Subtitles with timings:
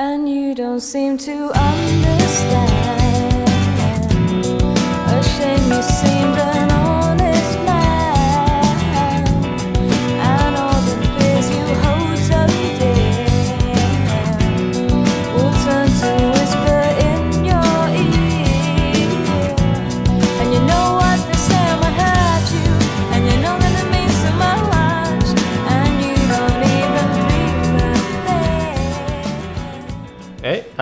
[0.00, 2.99] and you don't seem to understand.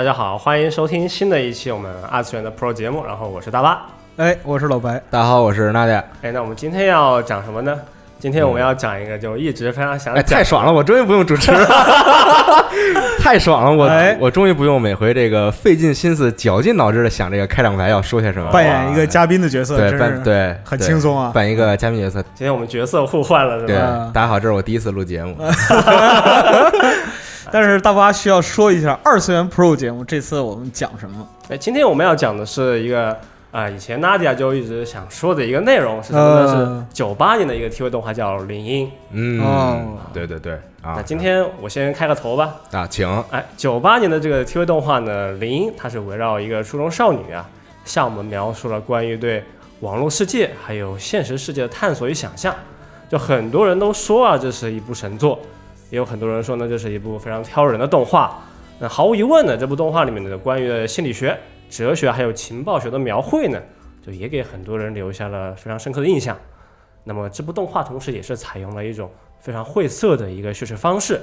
[0.08, 3.82] 家好，欢迎收听新的一期我们二次元的 Pro 节目，然后我是大巴。
[4.16, 6.02] 哎，我是老白，大家好，我是娜姐。
[6.22, 7.78] 哎，那我们今天要讲什么呢？
[8.18, 11.60] 今天我们要讲一个就一直非常想哎，讲，太爽了，我终于不用主持了，
[13.20, 22.22] 太爽了，我、哎我终于不用每回这个费尽心思、绞尽脑汁的想这个开场白要说些什么，扮演一个嘉宾的角色，对真是扮对很轻松啊扮一个嘉宾角色。
[22.34, 24.10] 今天我们角色互换了，是对，吧？
[24.14, 25.36] 大家好，这是我第一次录节目，
[27.52, 31.26] 但是大巴需要说一下二次元 Pro 节目，这次我们讲什么？
[31.48, 33.16] 哎，今天我们要讲的是一个
[33.50, 36.54] 啊、以前 Nadia 就一直想说的一个内容是什么呢？
[36.54, 38.86] 嗯是九八年的一个 TV 动画叫《铃音》。
[39.12, 42.54] 嗯，哦对对对啊那今天我先开个头吧。
[42.72, 47.48] 啊，请哎，九八年的这个 TV 动画呢，《铃音》它是围绕一个初中少女啊，
[47.86, 49.42] 向我们描述了关于对
[49.80, 52.54] 网络世界还有现实世界的探索与想象。
[53.08, 55.40] 就很多人都说啊，这是一部神作，
[55.90, 58.42] 也有很多人说呢，这是一部非常挑人的动画。
[58.78, 63.60] 那毫无疑问呢，这部动画里面的关于的心理学、哲学还有情报学的描绘呢，
[64.04, 66.36] 就也给很多人留下了非常深刻的印象。
[67.04, 69.10] 那么这部动画同时也是采用了一种
[69.40, 71.20] 非常晦涩的一个叙事方式，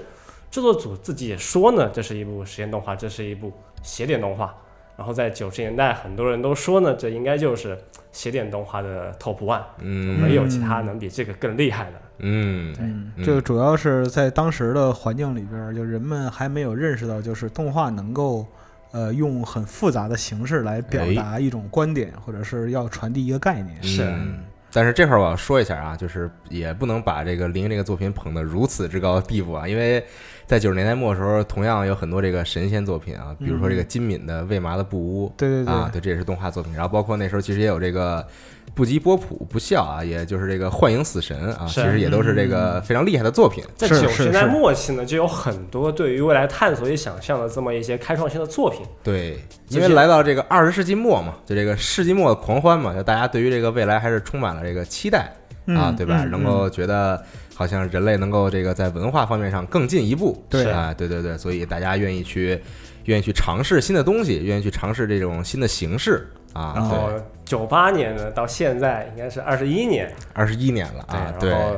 [0.49, 4.53] 制作组自己也说呢，这是一部实验动画，这是一部邪点动画。
[4.97, 7.77] 然后在九十年代，很多人都说呢，这应该就是
[8.11, 12.01] 邪点动画的 top one，嗯没有其他能比这个更厉害的。
[12.19, 18.45] 嗯嗯，嗯这个主要是在当时的环境里边，就人们还没有认识到，就是动画能够
[18.91, 23.81] 呃用很复杂的形式来表达一种观点，或者是要传递一个概念。
[23.83, 24.39] 是嗯
[24.71, 30.03] 但是这块儿我要说一下啊，就是也不能把这个《灵》这个作品捧得如此之高的地步啊，因为
[30.45, 36.73] 在九十年代末的时候，同样有很多这个神仙作品啊，比如说这个金敏的《未麻的布屋》，对对对，啊，对，这也是动画作品。
[36.73, 38.27] 然后包括那时候其实也有这个
[38.75, 43.63] 不及波普不笑啊，也就是这个幻影死神啊，其实也都是这个非常厉害的作品。
[43.75, 48.81] 在九十年代末期呢，就有很多对于未来探索与想象的这么一些开创性的作品。
[49.01, 55.33] 对，因为来到这个二十世纪末嘛，就这个世纪末的狂欢嘛，就大家对于这个未来还是充满了这个期待
[55.67, 56.21] 啊，嗯对吧？
[56.25, 57.23] 嗯能够觉得
[57.55, 62.59] 好像人类能够这个在文化方面上更进一步，对啊，对对对，所以大家愿意去
[63.05, 71.51] 愿意去尝试新的东西，愿意去尝试这种新的形式啊，然后对，九八年呢，到现在应该是二十一年，二十一年了啊，对。
[71.51, 71.77] 然后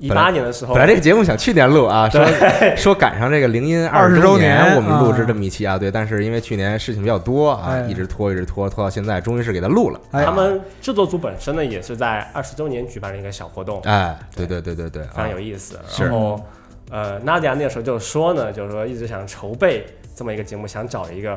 [0.00, 2.24] 一八年的时候，本来这个节目想去年录啊， 说
[2.76, 7.80] 说赶上这个铃音20十周年年，我们录制啊这么一期啊，对，但是因为去年事情比较多啊，哎。
[7.88, 10.00] 一直拖一直拖拖到现在，终于是给他录了。
[10.12, 15.78] 哎他们制作组本身呢，也是在二十周年举办了一个小活动，哎，对对对对对，非常啊有意思。
[15.88, 16.04] 是。
[16.04, 16.40] 然后，
[16.90, 19.84] 呃，娜迪亚那个时候就说呢，就是说一直想筹备
[20.14, 21.36] 这么一个节目，想找一个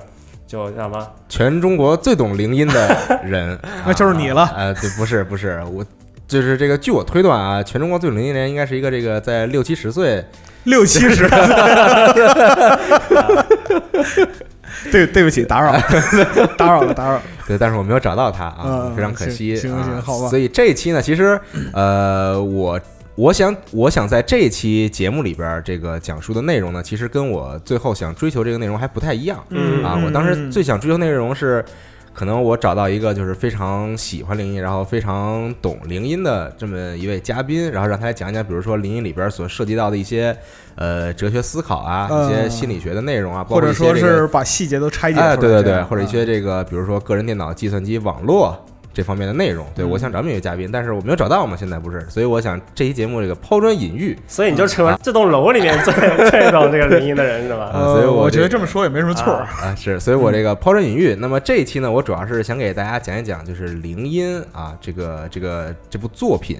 [0.51, 3.57] 就叫什么全中国最懂铃音的人，
[3.87, 5.85] 那就是你了啊呃，对，不是不是，我
[6.27, 10.25] 就是这个，据我推断啊，全中国最懂铃音的人应该是一个这个在六七十岁，
[10.65, 11.25] 六七十。
[14.91, 15.81] 对，对不起，打扰了，
[16.57, 17.21] 打扰了，打扰了。
[17.47, 19.55] 对，但是我没有找到他啊，嗯非常可惜。
[19.55, 21.39] 行行行啊好吧所以这一期呢，其实
[21.71, 22.77] 呃，我
[23.15, 29.43] 我想我想在这一期节目里边儿这个讲述的内容呢，其实跟我最后想追求这个内容还不太一样。
[29.49, 29.83] 嗯。
[29.83, 31.63] 啊，我当时最想追求内容是，
[32.13, 40.35] 可能我找到一个就是非常喜欢灵音，然后非常懂灵音的这么一位嘉宾，然后让他来讲一讲，比如说灵音里边所涉及到的一些
[40.75, 49.65] 呃哲学思考啊，一些嗯心理学的内容啊，包或者说是把细节都拆解出来哎，对对对，或者一啊些这个，比如说个人电脑、计算机网络这方面的内容。
[49.75, 55.93] 对嗯我想找这么一个嘉宾，但是我没有找到嘛，现在不是，所以我想这期节目这个抛砖引玉，所以你就成为这栋楼里面最
[56.29, 57.71] 最懂这个灵音的人是吧？
[57.73, 59.43] 呃，所以我我觉得这这么说也没什么错儿。
[59.43, 61.15] 啊，是，所以我这个抛砖引玉。
[61.15, 66.59] 那么这一期呢，我主要是想给大家讲一讲，就是灵音啊，这个这个这部作品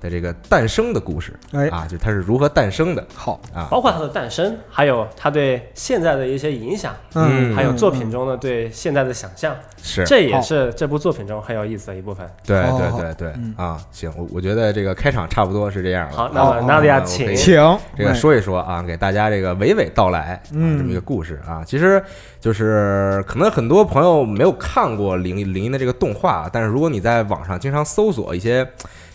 [0.00, 3.68] 的这个诞生的故事哎，啊，就是它是如何诞生的好，啊。
[3.70, 12.28] 包括它的诞生，还有它对现在的一些影响，嗯还有作嗯品中的对现在的想象，是，这也是这部作品中很有意思的一部分。
[12.46, 16.16] 对对对对嗯啊，行，我我觉得这个开场差不多是这样了。
[16.16, 17.54] 好，那么好娜迪亚，好请请
[17.96, 21.62] 这个哎说一说啊，给大家这个娓娓道来啊，嗯这么一个故事啊。
[21.66, 22.02] 其实
[22.40, 28.66] 就是可能很多朋友没有看过灵灵音的这个动画，但是如果你在网上经常搜索一些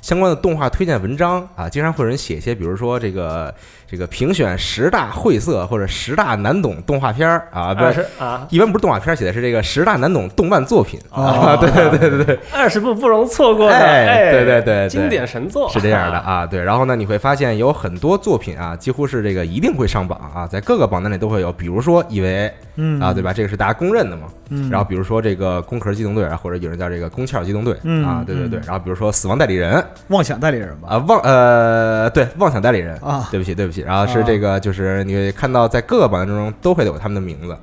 [0.03, 3.55] 相关的动画推荐文章啊，经常会有人写一些，比如说这个
[3.93, 16.17] 这这个评选十大晦涩或者十大难懂动画片儿啊，不是，啊，一般不是动画片儿，写的是这个十大难懂动漫作品哦啊，对对对对对，二十部不容错过的，对对对对经典神作是这样的。
[16.17, 16.59] 啊，对。
[16.63, 23.31] 然后呢，你会发现有很多作品啊，几乎是这个一定会上榜啊，在各个榜单里都会有，比如说 EVA 嗯啊，对吧？
[23.31, 24.23] 这个是大家公认的嘛。
[24.49, 28.63] 嗯，然后比如说这个工壳机动队啊，或者有人叫这个宫壳机动队嗯啊，对对对嗯。
[28.65, 33.82] 然后比如说死亡代理人妄想代理人吧，啊，妄呃对妄想代理人啊对不起对不起。
[33.85, 37.57] 然后是这个就是你会看到在各个榜单中都会有他们的名字。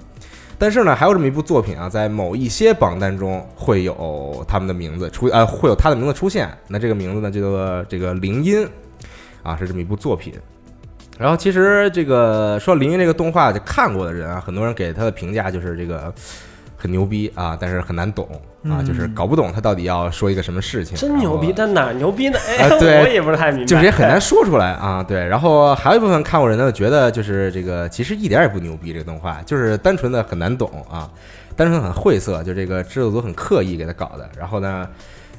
[0.58, 6.50] 但是呢，还有这么一部作品啊，在某一些榜单中会有他们的名字出，呃，会有他的名字出现。
[6.68, 8.68] 那这个名字呢，叫做这个铃音，
[9.42, 10.34] 啊，是这么一部作品。
[11.18, 16.12] 然后其实这个说铃音这个动画，就看过的人啊，很多人给他的评价就是这个
[16.80, 18.26] 很牛逼啊，但是很难懂
[18.64, 20.96] 啊，嗯就是搞不懂他到底要说一个什么事情。
[20.96, 22.38] 真牛逼，但哪儿牛逼呢？
[22.48, 25.24] 哎，啊对我也不是太明白，就是也很难说出来啊，对。
[25.26, 31.08] 然后还有一部分看过人呢，觉得就是这个其实一点儿也不牛逼，这个动画就是单纯的很难懂啊，
[31.54, 34.28] 单纯很晦涩，就这个制作组很刻意给他搞的。
[34.38, 34.88] 然后呢，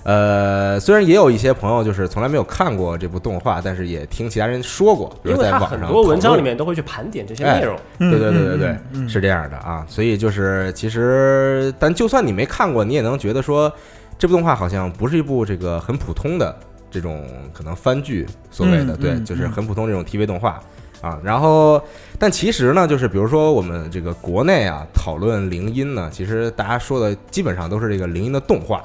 [0.04, 7.78] 呃，虽然也有一些朋友就是从来没有看过这部动画，但是也听其他人说过，比因为它如在网上很多文章里面都会去盘点这些哎内容。
[8.00, 13.72] 嗯对对对对对是这样的啊，所以就是其实，但就算你没看过，你也能觉得说，
[14.18, 16.56] 这部动画好像不是一部这个很普通的
[16.90, 20.60] 这种可能番剧，所谓的对，就是很普通这种 TV 动画
[21.02, 21.20] 啊。
[21.24, 21.82] 然后，
[22.18, 28.84] 但其实呢，就是比如说我们这个国内啊讨论铃音呢，其实大家说的基本上都是这个铃音的动画，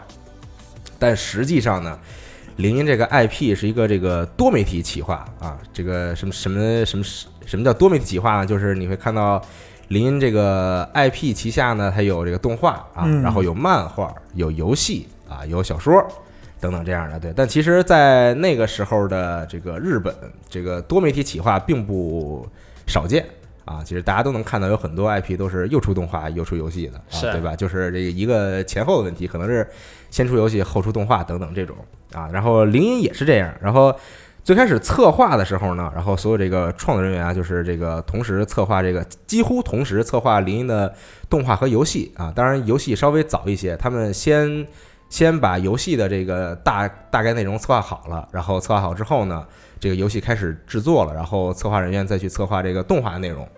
[0.98, 1.98] 但实际上呢。
[2.56, 7.04] 铃音这个 IP 是一个这个多媒体企划啊，这个什么什么什么
[7.44, 8.46] 什么叫多媒体企划呢？
[8.46, 9.38] 就是你会看到
[9.88, 16.02] 铃音这个 IP 旗下呢，它有这个动画啊，嗯然后有漫画、有游戏啊，有小说
[16.58, 17.20] 等等这样的。
[17.20, 20.14] 对，但其实，在那个时候的这个日本，
[20.48, 22.48] 这个多媒体企划并不
[22.86, 23.22] 少见。
[23.66, 27.54] 啊，其实大家都能看到，有很多 IP 都是又出动画又出游戏的，啊是对吧？
[27.56, 29.68] 就是这个一个前后的问题，可能是
[30.10, 31.76] 先出游戏后出动画等等这种
[32.12, 32.28] 啊。
[32.32, 33.94] 然后铃音也是这样，然后
[34.44, 40.94] 最开始策划的时候呢，然后所有这个创作人员啊，就是这个同时策划这个几乎同时策划铃音的
[41.28, 42.32] 动画和游戏啊。
[42.34, 44.66] 当然游戏稍微早一些，他们先
[45.08, 49.44] 先把游戏的这个大大概内容策划好了，然后策划好之后呢，
[49.80, 53.48] 这个游戏开始制作了，然后策划人员再去策划这个动画内容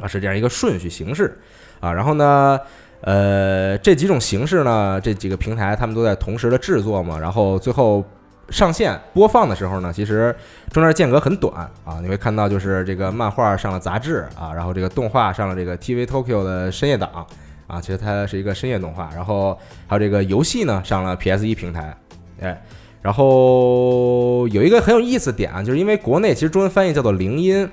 [0.00, 1.38] 啊，是这样一个顺序形式
[1.80, 1.92] 啊。
[1.92, 2.58] 然后呢，
[3.02, 8.04] 呃，这几种形式呢，这几个平台他们都在同时的制作嘛，然后最后
[8.48, 10.34] 上线播放的时候呢，其实
[10.70, 11.98] 中间间隔很短啊。
[12.00, 17.26] 你会看到就是这个漫画上了杂志啊，然后这个动画上了这个 TV Tokyo 的深夜档
[17.66, 21.96] 啊，其实它是一个深夜动画，然后还有这个游戏呢上了 PS 一平台，
[22.40, 22.62] 哎。
[23.02, 27.68] 然后有一个很有意思点啊，就是因为国内其实中文翻译叫做铃音，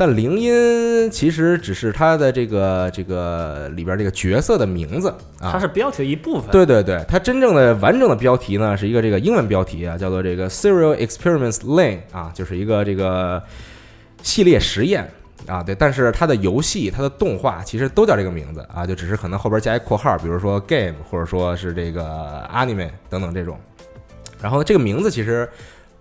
[0.00, 6.50] 但铃音其实只是它的这个这个里边这个角色的名字啊，它是标题的一部分。
[6.50, 13.42] 对对对，它真正的完整的标题呢是一个这个英文标题啊，叫做这个 Serial Experiments Lane 啊，就是一个这个
[14.22, 15.06] 系列实验
[15.46, 23.60] 啊，对，但是它的游戏、它的动画其实都叫这个名字啊，就只是可能后边加一括号，比如说 game 或者说是这个 anime 等等这种。
[24.40, 25.46] 然后这个名字其实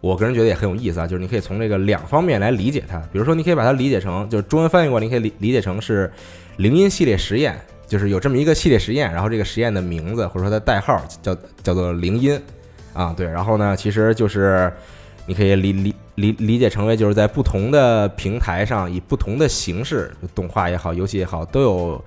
[0.01, 6.09] 我个人觉得也很有意思啊，就是你可以从这个两方面来理解它，比如说你可以把它理解成，就是中文翻译过来，你可以理理解成是
[6.55, 12.41] 铃音系列实验，就是有这么一个系列实验，然后这个实验的名字或者说它代号叫叫做铃音
[12.93, 14.71] 啊，对，然后呢，其实就是
[15.25, 22.05] 你可以理理理理解成为就是在不同的平台上以不同的形式，动画也好，游戏也好，都有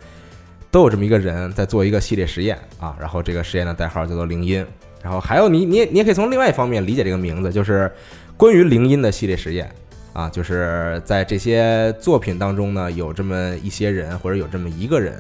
[0.70, 4.64] 都有这么一个人在做一个系列实验啊，然后这个实验的代号叫做铃音。
[5.02, 7.90] 然后还有你，你也你也可以从另外一方面理解这个名字，就是
[8.36, 9.68] 关于铃音的系列实验。
[10.12, 15.14] 啊，就是在这些作品当中呢，有这么一些人或者有这么一个人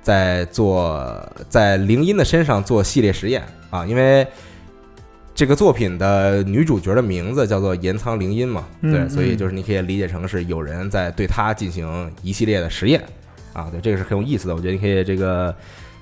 [0.00, 3.42] 在做在铃音的身上做系列实验。
[3.68, 4.24] 啊，因为
[5.34, 13.02] 这个作品的女主角的名字叫做岩仓铃音嘛，对，所以就是你可以理解成是有人在对她进行一系列的实验。
[13.52, 15.52] 啊，对，这个是很有意思的，我觉得你可以这个。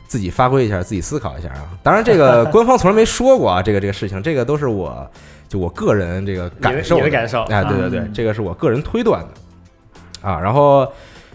[0.06, 1.68] 自己发挥一下，自己思考一下啊！
[1.82, 5.08] 当然，这个 官方从来没说过啊，这个这个事情，这个都是我
[5.48, 10.40] 就我个人这个感受你的感受哎，对对对嗯，这个是我个人推断的啊。
[10.40, 10.86] 然后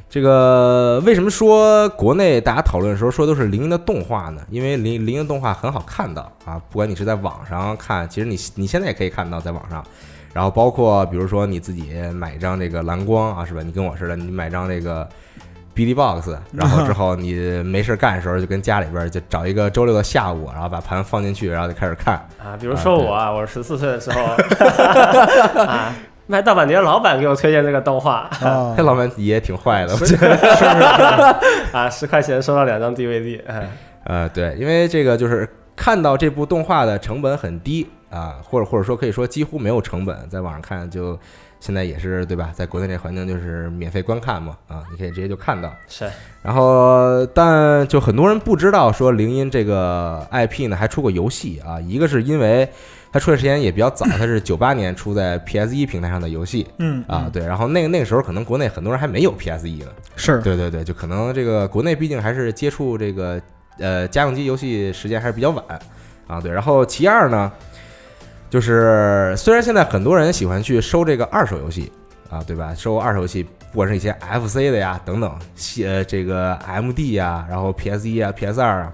[0.10, 4.42] 这个为什么说国内大家讨论的时候说都是铃音的动画呢？
[4.50, 9.84] 因为铃铃音动画很好看到啊，不管你是在网上看，其实你你现在也可以看到在网上。
[10.34, 13.62] 然后包括比如说你自己买一张这个蓝光啊，是吧？
[13.62, 15.08] 你跟我似的，你买张这个。
[15.74, 22.16] B D Box，然后之后你没事干的时候，就跟家里边就找一个周六的下午，然后把盘放进去，然后就开始看。
[22.38, 24.22] 啊，比如说我啊，我十四岁的时候。
[25.64, 25.94] 啊，
[26.28, 28.30] 卖盗版碟的老板给我推荐这个动画。
[28.42, 30.38] 啊这， 老板也挺坏的，我觉是得。
[30.38, 30.66] 是是
[31.76, 33.64] 啊，十块钱收到两张 DVD，啊，
[34.06, 41.20] 呃，对，因为这个就是看到这部动画的成本很低啊，或者或者说可以说几乎没有成本，在网上看就
[41.62, 42.52] 现在也是对吧？
[42.54, 45.74] 在国内这环境就是免费观看嘛，啊，你可以直接就看到。
[45.88, 46.06] 是
[46.42, 52.68] 然后，但就很多人不知道说灵音这个 IP 呢还出过游戏啊，一个是因为
[53.14, 63.40] 它出的时间也比较早，它是九八年出在 PS 一平台上的游戏嗯啊，，对，然后那个那个时候可能国内很多人还没有 PS 一呢，是对对对，就可能这个国内毕竟还是接触这个
[63.78, 65.64] 呃家用机游戏时间还是比较晚
[66.26, 66.52] 啊，对。
[66.52, 67.52] 然后其二呢，
[68.52, 71.92] 就是虽然现在很多人喜欢去收这个二手游戏
[72.30, 72.76] 啊，对吧？
[72.76, 73.42] 收二手游戏，
[73.72, 78.94] 不管是一些 FC 的呀等等，系呃这个 MD 呀，然后 PS 一啊、PS 二啊，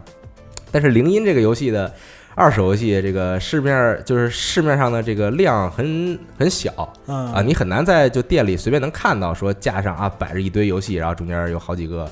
[0.71, 1.91] 但是铃音这个游戏的。
[2.39, 12.07] 二手游戏这个市面就是市面上的这个量很很小，嗯啊，你很难在就店里随便能看到说架上啊摆着一堆游戏，然后中间有好几个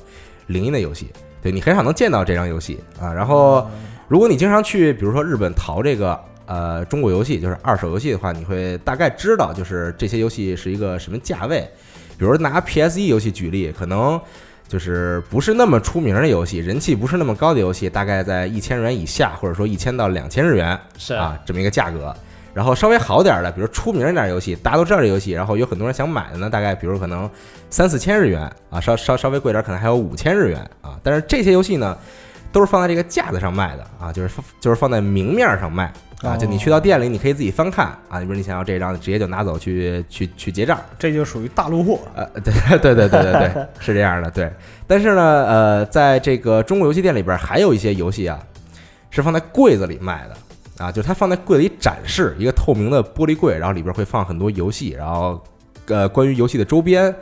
[0.47, 1.11] 铃音的游戏，
[1.43, 3.13] 对你很少能见到这张游戏啊。
[3.13, 3.69] 然后
[4.07, 11.67] 如果你经常去，比如说日本淘这个呃中国游戏，就是二手游戏的话，你会大概知道就是这些游戏是一个什么价位。
[12.17, 14.19] 比如拿 PS 一游戏举例，可能
[14.67, 22.15] 就是不是那么出名的游戏，人气不是那么高的游戏，大概在一千日元以下，或者说一千到两千日元是啊这么一个价格。
[22.53, 27.29] 然后稍微好点儿的，比如出名一点儿游戏，大家都知道这游戏，然后有很多人想买的呢，大概比如可能
[27.69, 30.97] 三四千日元啊，稍稍稍微贵点，可能还有五千日元啊。
[31.03, 31.97] 但是这些游戏呢，
[32.53, 35.91] 都是放在这个架子上卖的啊，就是放就是放在明面上卖
[36.25, 40.79] 啊，就你去到店里，你可以自己翻看啊，比如你想要这张，直接就拿走去去去结账。
[40.97, 41.99] 这就属于大陆货。
[42.15, 44.51] 呃，对 对对对对对，是这样的，对。
[44.87, 48.39] 但是呢，呃，在这个中国游戏店里边，还有一些游戏啊，
[49.11, 55.41] 是放在柜子里卖的啊，就是它放在柜子里展示，一个透明的玻璃柜，然后里边会放很多游戏，然后
[55.87, 57.13] 呃，关于游戏的周边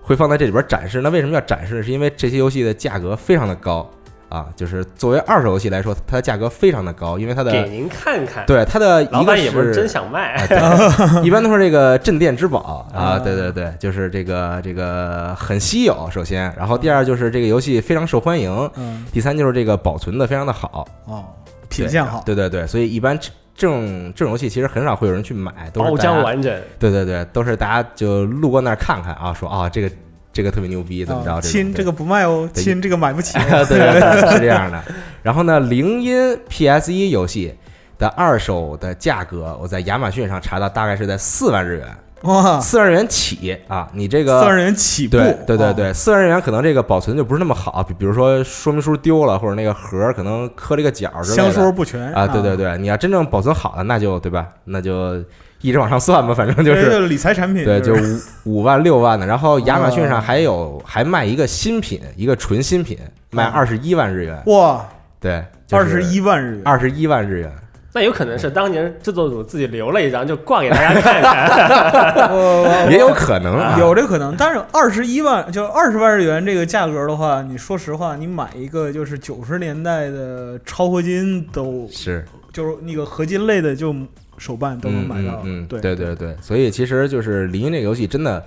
[0.00, 1.02] 会放在这里边展示。
[1.02, 1.82] 那为什么要展示？
[1.82, 3.88] 是因为这些游戏的价格非常的高
[4.28, 10.46] 啊，就是作为二手游戏来说，它的价格非常的高，因为它的给您看看，对它的老一个板也不是真想卖，啊
[11.18, 21.24] 对一般都是这个镇店之宝啊，啊对对对，就是这个这个很稀有，首先，然后第二就是这个游戏非常受欢迎，嗯，第三就是这个保存的非常的好，哦，
[21.68, 22.22] 品相好。
[22.26, 29.90] 对对对，所以一般这这种这种游戏其实很少会有人去买，都是包浆完整，对对对，都是大家就路过那儿看看啊，说啊这个
[30.36, 31.40] 这个特别牛逼，怎么着？
[31.40, 33.38] 亲这个不卖哦，亲这个买不起。
[33.38, 34.82] 对 对对， 是这样的。
[35.22, 37.54] 然后呢，铃音 PS 一游戏
[37.96, 41.88] 的二手的价格，我在亚马逊上查到，大概是在四万日元，
[42.24, 43.88] 哇，四万日元起啊。
[43.94, 45.16] 你这个四万日元起步。
[45.16, 52.26] 对对对哦，对，四万日元可能这个保存就不是那么好，比比如说说明书丢了，或者那个盒儿可能磕了一个角之类的香书不全啊。
[52.26, 54.46] 对对，对，你要真正保存好了，那就对吧？
[54.64, 55.24] 那就
[55.66, 57.08] 一直往上算吧，反正就是。
[57.08, 57.64] 理财产品。
[57.64, 62.98] 对，就就是五五万六万的，然后亚马逊上哦还有还卖一个新品，一个纯新品，
[63.30, 64.42] 卖啊二十一万日元。
[64.46, 64.84] 哇，
[65.20, 66.62] 对，二十一万日元。
[66.64, 67.52] 二十一万日元，
[67.92, 72.90] 那有可能是当年制作组自己留了一张，就挂给大家看看。
[72.90, 73.76] 也有可能啊。
[73.78, 83.94] 有这个可能，但是二十一万就二十万日元这个价格的话，你说实话，你买一个就是九十年代的超合金都是就是那个合金类的就
[84.38, 88.42] 手办都能买到，嗯嗯，对对对对，所以其实就是《灵音》这个游戏真的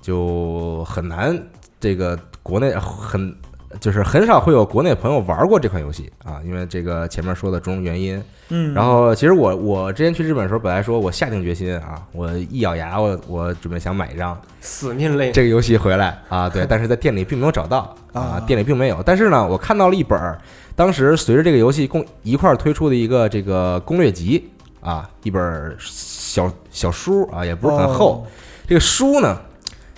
[0.00, 1.36] 就很难，
[1.80, 3.34] 这个国内很
[3.80, 8.22] 就是很少会有国内朋友玩过这款游戏啊，因为这个前面说的种种原因。
[8.50, 19.02] 嗯，然后其实我我之前去日本的时候，本来说我下定决心啊，我一咬牙我我准备想买一张死命类，这个游戏回来啊，对， 但是在店里并没有找到啊啊，店里并没有。
[19.02, 20.38] 但是呢，我看到了一本儿，
[20.76, 24.50] 当时随着这个游戏共一块儿推出的一个这个攻略集
[24.82, 28.16] 啊，一本儿小小书啊，也不是很厚。
[28.16, 28.26] 哦
[28.64, 29.38] 这个书呢，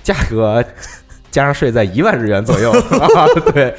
[0.02, 0.64] 价格
[1.30, 2.72] 加上税在一万日元左右。
[2.90, 3.72] 啊，对，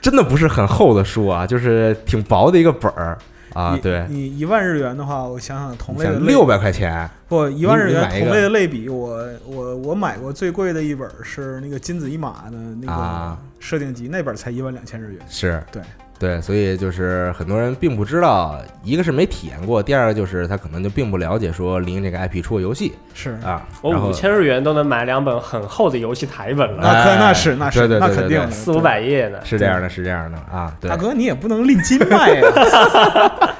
[0.00, 3.18] 真的不是很厚的书啊，就是挺薄的一个本儿。
[3.54, 13.36] 啊，对，你一万日元的话，我想想同类六百块钱，不一万日元同类的类比，我我我买过最贵的一本是那个金子一马的那啊。
[13.40, 15.20] 个设定集，那本才一万两千日元。
[15.28, 15.60] 是。
[15.72, 15.82] 对
[16.18, 22.92] 对，所以就是很多人并不知道，一个是没体验过，第二个就是他可能就并不了解说灵这个 IP 出过游戏。
[23.14, 28.80] 是，啊，我五千日元都能买两本很厚的游戏台本了，那可哎那是那是那肯定四五。
[28.80, 29.38] 百页呢。
[29.44, 30.88] 是这样的，是这样的啊，对。
[30.88, 32.42] 大，哥，你也不能吝金卖呀！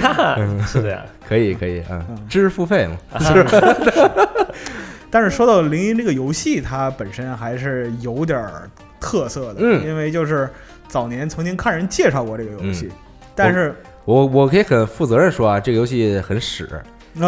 [0.00, 2.04] 那是这样， 可以可以，嗯。
[2.10, 2.96] 嗯，知识付费嘛，
[5.10, 8.68] 但是说到零一这个游戏，它本身还是有点儿
[9.00, 9.84] 特色的，嗯。
[9.86, 10.48] 因为就是
[10.88, 12.88] 早年曾经看人介绍过这个游戏，
[13.34, 16.68] 但是我我可以很负责任说啊，这个游戏很屎。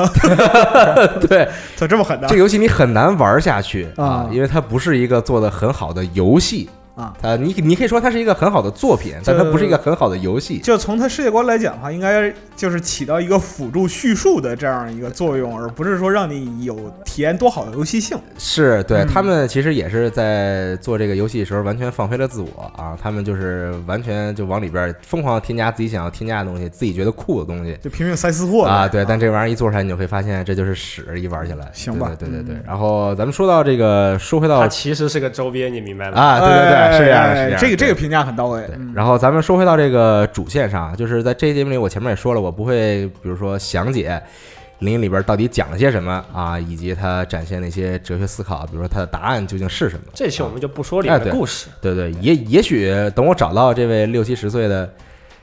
[1.29, 2.29] 对，咋这么狠呢？
[2.29, 7.15] 这个游戏你很难玩下去啊啊，因为它不是一个做的很好的游戏啊。
[7.21, 10.59] 它你你可以说它是一个很好的作品，但它不是一个很好的游戏。
[10.59, 18.19] 就从它世界观来讲的话，应该就是起到一个辅助叙述的这样一个作用，而不是说让你有体验多好的游戏性。
[18.39, 27.77] 是对嗯他们其实也是在做这个游戏的时候完全放飞了自我啊，他们就是完全就往里边疯狂的添加自己想要添加的东西，自己觉得酷的东西。
[27.83, 31.71] 就拼命塞私货啊，对，但这玩意儿一做出来，你就会发现这就是屎，一玩起来。
[31.73, 32.65] 行吧对对对对对嗯。
[32.67, 36.21] 然后咱们说到这个，说回到它其实是个周边，你明白吗？
[36.21, 37.59] 啊，对对对，是这样的，是哎这样的。
[37.59, 38.67] 这个这个评价很到位。
[38.67, 44.11] 对嗯，然后咱们说回到这个主线上，就是在这一节目里，我前面也说了，我不会比如说详解
[44.81, 50.03] 《灵隐》里边到底讲了些什么啊，以及他展现的一些哲学思考，比如说他的答案究竟是什么。
[50.15, 54.91] 这期我们就不说里面的故事，对对，也也许等我找到这位六七十岁的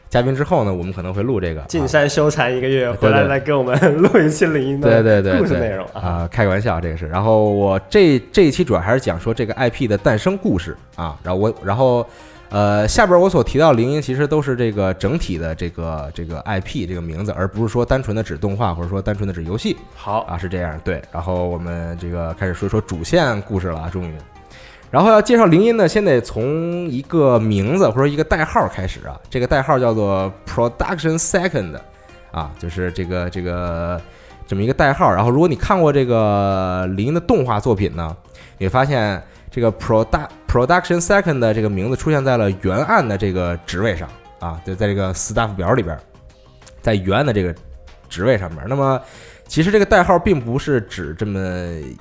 [0.10, 1.62] 嘉宾之后呢，我们可能会录这个。
[1.62, 6.02] 啊进山修禅一个月，回来对再给我们录一期 灵音对的对对对故事内容啊。
[6.02, 7.08] 啊、开个玩笑，这个是。
[7.08, 11.18] 然后我这这一期主要还是讲说这个 IP 的诞生故事啊。
[11.24, 12.08] 然后我然后
[12.50, 20.80] 呃下边我所提到的灵音其实都是这个整体的这个这个 IP 这个名字，而不是说单纯的指动画或者说单纯的指游戏好，啊，是这样。
[20.84, 24.14] 对，然后我们这个开始说说主线故事了啊，终于。
[24.90, 29.20] 然后要介绍铃音呢，先得从一个名字或者一个代号开始啊。
[29.30, 31.78] 这个代号叫做 Production Second，
[32.32, 34.02] 啊，就是这个这个
[34.48, 35.14] 这么一个代号。
[35.14, 38.16] 然后如果你看过这个铃音的动画作品呢，
[38.58, 44.08] 你会发现这个 Product Production Second 的这个名字出现在了原案的这个职位上
[44.40, 46.00] 啊，就在这个 staff 表里边，
[46.82, 47.54] 在原案的这个
[48.08, 48.64] 职位上面。
[48.68, 49.02] 那么
[49.48, 51.40] 其实这个代号并不是指这么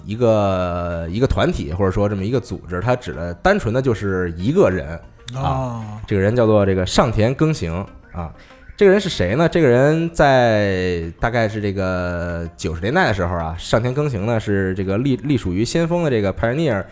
[0.05, 4.99] 一个一个团体，或者说这么一个组织，它指的单纯的就是一个人。
[5.35, 8.33] 啊，这个人叫做这个上田耕行啊。
[8.77, 9.49] 这个人是谁呢？
[9.49, 16.85] 这个人在大概是这个九十年代的时候啊，上田耕行呢是这个隶隶属于先锋的这个 Pioneer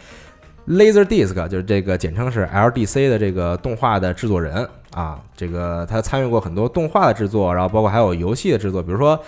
[0.67, 5.21] Laserdisc，就是这个简称是 LDC 的这个动画的制作人啊。
[5.37, 9.23] 这个他参与过很多动画的制作，然后包括还有游戏的制作，比如说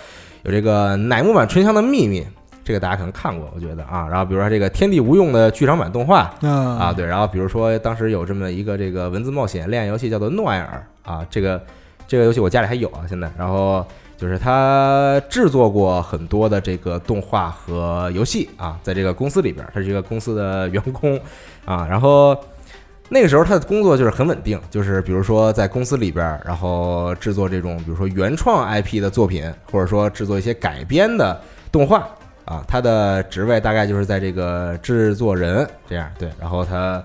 [0.47, 2.25] 有这个乃木坂春香的秘密，
[2.63, 4.07] 这个大家可能看过，我觉得啊。
[4.09, 10.81] 然后比如说这个天地无用的剧场版动画，啊，啊，对，然后比如说当时有这么一个这个文字冒险恋爱游戏叫做《诺埃尔》
[11.11, 11.61] 啊，这个
[12.07, 21.19] 这个游戏我家里还有啊，现在，然后就是他制作过很多的这个动画和游戏啊，在这个公司里边，他是一个公司的员工
[21.65, 22.33] 啊，然后。
[23.09, 31.39] 那个时候他的工作就是很稳定，就是比如说在公司里边儿，然后制作这种比如说原创 IP 的作品，或者说制作一些改编的
[31.71, 32.07] 动画
[32.45, 37.01] 啊，他的职位大概就是在这个制作人这样对，然后他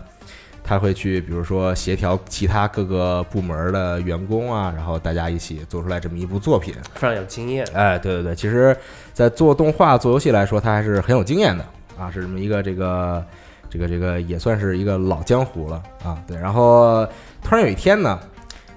[0.65, 6.75] 他会去比如说协调其他各个部门的员工啊，然后大家一起做出来这么一部作品。
[6.95, 7.67] 非常有经验。
[7.75, 8.77] 哎，对对对，其实，
[9.13, 11.65] 在做动画、做游戏来说，他还是很有经验的
[11.99, 13.25] 啊，是这么一个这个
[13.73, 16.19] 这个这个也算是一个老江湖了啊。
[16.27, 17.07] 对，然后
[17.43, 18.19] 突然有一天呢，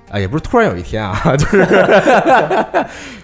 [0.10, 1.66] 啊，也不是突然有一天啊， 就是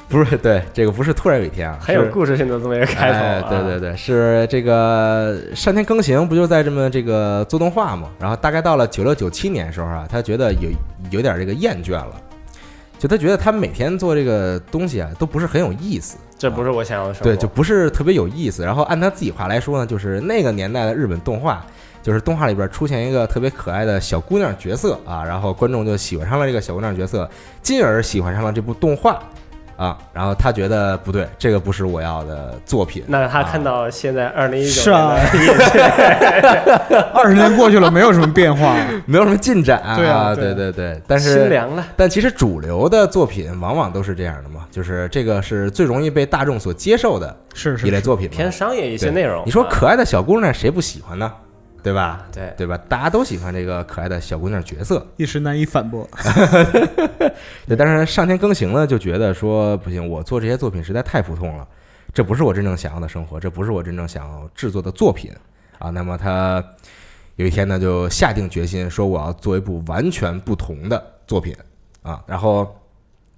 [0.10, 8.10] 不是对这个不是突然有一天啊，很有故事性的这么一个开头、啊哎，对对对，是这个山田耕行不就在这么这个做动画嘛？
[8.20, 10.70] 然后大概到了九六九七年的时候啊，他觉得有
[11.12, 12.12] 有点这个厌倦了，
[13.02, 17.24] 就他觉得他每天做这个东西啊都不是很有意思，这不是我想要的生活。
[17.24, 18.64] 对，就不是特别有意思。
[18.64, 21.66] 然后按他自己话来说呢，就是那个年代的日本动画。
[22.04, 27.30] 就是动画里边出现一个特别可爱的小姑娘角色啊，然后观众就喜欢上了这个小姑娘角色，
[27.62, 29.22] 进而喜欢上了这部动画
[29.82, 33.04] 啊，然后他觉得不对，这个不是我要的作品。
[33.08, 35.18] 那他啊看到现在二零一九是啊，
[37.16, 38.76] 二十年过去了，没有什么变化。
[39.08, 41.84] 没有什么进展对啊对对对但是心是凉了。
[41.98, 48.36] 但其实主流的作品往往都是这样的嘛，就是这个是最容易被大众所接受的是是一类作品嘛。
[48.36, 49.42] 偏商业一些内容。
[49.46, 51.32] 你说啊可爱的小姑娘谁不喜欢呢？
[51.84, 52.26] 对吧？
[52.32, 52.78] 对，对吧？
[52.88, 55.06] 大家都喜欢这个可爱的小姑娘角色。
[55.18, 56.08] 一时难以反驳。
[57.68, 61.68] 对，但是上天更行呢，就觉得说不行，我做这些作品实在太普通了，
[62.14, 65.32] 这不是我真正想要的生活，这不是我真正想要制作的作品
[65.80, 65.90] 啊。
[65.90, 66.64] 那么他
[67.38, 71.56] 有一天呢，就下定决心说，我要做一部完全不同的作品
[72.04, 72.22] 啊。
[72.28, 72.80] 然后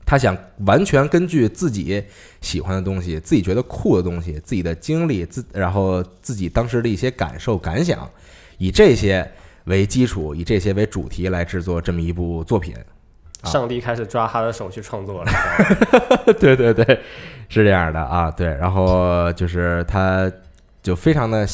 [0.05, 2.03] 他想完全根据自己
[2.41, 8.09] 喜欢的东西、自己觉得酷的东西、自己的经历、自然后自己当时的一些感受感想，
[8.57, 9.29] 以这些
[9.65, 12.73] 为基础，以这些为主题来制作这么一部作品。
[12.75, 15.31] 啊上帝开始抓他的手去创作了。
[16.39, 16.85] 对对对，
[17.49, 20.31] 是这样的啊，对，然后就是他
[20.81, 21.45] 就非常的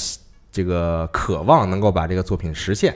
[0.52, 2.94] 这个渴望能够把这个作品实现。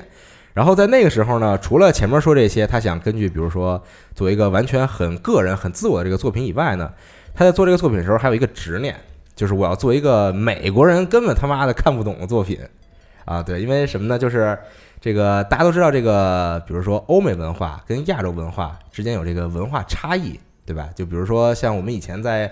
[0.53, 3.81] 然后在那个时候呢，除了前面说这些，他想根据比如说
[4.13, 6.87] 做一个完全很个人、很自我的这个作品以外呢，
[7.33, 8.95] 他在做这个作品的时候还有一个执念
[9.35, 12.59] 就是我要做一个美国人根本他妈的看不懂的作品
[13.25, 14.17] 啊，对，因为什么呢？
[14.17, 14.57] 就是
[14.99, 20.89] 这个大家都知道，这个比如说欧美文化跟亚洲文化之间有这个文化差异，对吧？
[20.95, 22.51] 就比如说像我们以前在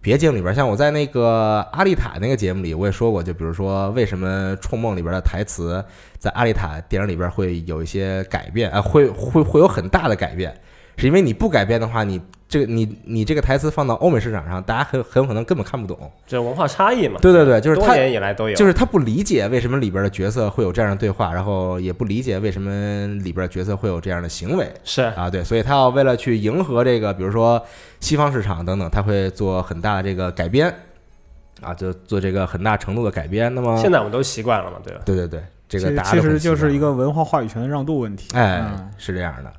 [0.00, 5.84] 别节目里边，像我在那个阿丽塔那个节目里，我也说过，就比如说为什么《冲梦》里边的台词
[6.18, 10.52] 在阿丽塔电影里边会有一些改变，啊、会会会有很大的改变，
[10.96, 16.10] 是因为你不改变的话，你这个你你这个台词放到欧美市场上，大家很很有可能根本看不懂。
[16.26, 17.18] 这文化差异嘛。
[17.22, 27.60] 对对对，就是多他年以来都有，就是他不理解为什么里边的角色会有这样的对话，然后也不理解为什么里边的角色会有这样的行为是啊，对，所以他要为了去迎合这个，比如说
[28.00, 30.72] 西方市场等等，他会做很大的这个改编
[31.62, 33.52] 啊，就做这个很大程度的改编。
[33.54, 35.00] 那么，现在我们都习惯了嘛，对吧？
[35.06, 38.28] 对对对，这个其大家其实就是一个文化话语权的让渡问题。
[38.36, 39.50] 哎嗯，是这样的。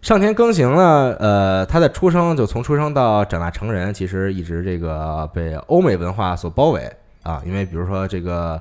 [0.00, 6.90] 上田耕行呢，呃，他的出生就从出生到长大成人，其实一直这个被欧美文化所包围
[7.24, 7.42] 啊。
[7.44, 8.60] 因为比如说这个，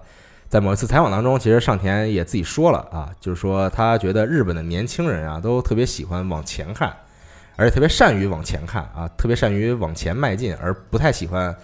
[0.50, 6.92] 在某一次采访当中，其实上田也自己说了啊，就是说他觉得日本的年轻人啊，都特别喜欢往前看，
[7.56, 11.56] 而且特别善于往前看啊，特别善于往前迈进，而不太喜欢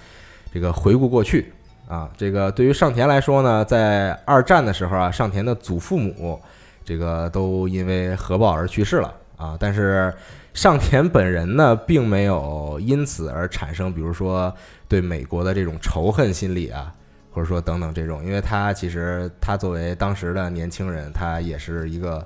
[0.54, 1.52] 这个回顾过去
[1.88, 2.08] 啊。
[2.16, 6.40] 这个对于上田来说呢，在二战的时候啊，上田的祖父母
[6.86, 9.58] 这个都因为核爆而去世了啊。
[9.60, 10.14] 但是
[10.54, 14.54] 上田本人呢，并没有因此而产生，比如说
[14.88, 16.94] 对美国的这种仇恨心理啊，
[17.32, 22.26] 或者说等等这种，因为他其实他作为当时的年轻人，他也是一个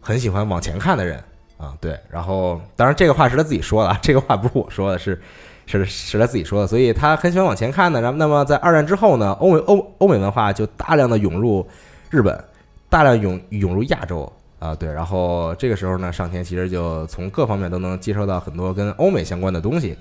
[0.00, 1.22] 很喜欢往前看的人
[1.56, 1.74] 啊。
[1.80, 5.18] 对，然后当然这个话是他自己说的，这个话不是我说的，是
[5.64, 8.00] 是是他自己说的，所以他很喜欢往前看的。
[8.02, 11.66] 然后，那么在二战之后呢，欧美欧欧美文化就大量的涌入
[12.10, 12.44] 日本，
[12.90, 14.30] 大量涌涌入亚洲
[14.62, 14.92] 啊，对。
[14.92, 19.96] 然后这个时候呢，上天其实就从各方面都能接受到很多跟欧美相关的东西。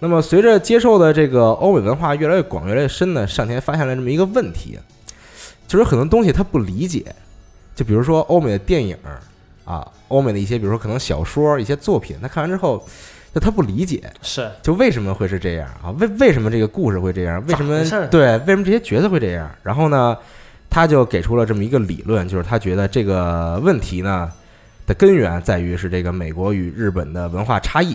[0.00, 4.76] 那么随着接受的这个欧美文化越来越广、越来越深呢，上天发现了这么一个问题，
[5.68, 7.14] 就是很多东西他不理解，
[7.76, 8.96] 就比如说欧美的电影
[9.64, 12.84] 啊，欧美的一些比如说可能小说、一些作品，他看完之后，
[13.32, 15.94] 就他不理解，是就为什么会是这样啊？
[16.00, 17.40] 为为什么这个故事会这样？
[17.46, 18.36] 为什么对？
[18.38, 19.48] 为什么这些角色会这样？
[19.62, 20.18] 然后呢，
[20.72, 24.32] 他就给出了这么一个理论，就是他觉得这个问题呢
[24.86, 27.94] 的根源在于是这个美国与日本的文化差异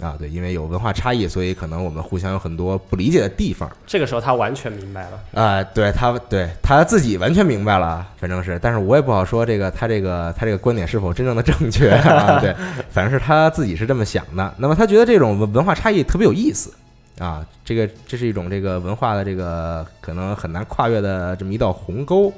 [0.00, 3.70] 啊，对，因为有文化差异，所以可能我们互相有很多不理解的地方。
[3.86, 12.54] 这个时候他完全明白了，啊、对他对他自己完全明白了，反正是，但是我也不好说这个他这个他这个观点是否真正的正确啊，对，
[12.90, 14.54] 反正是他自己是这么想的。
[14.58, 16.72] 那么他觉得这种文文化差异特别有意思
[17.18, 22.32] 啊，这个这是一种这个文化的这个可能很难跨越的这么一道鸿沟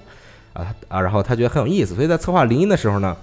[0.52, 3.16] 啊啊，然后他觉得很有意思，所以在策划林音的时候呢。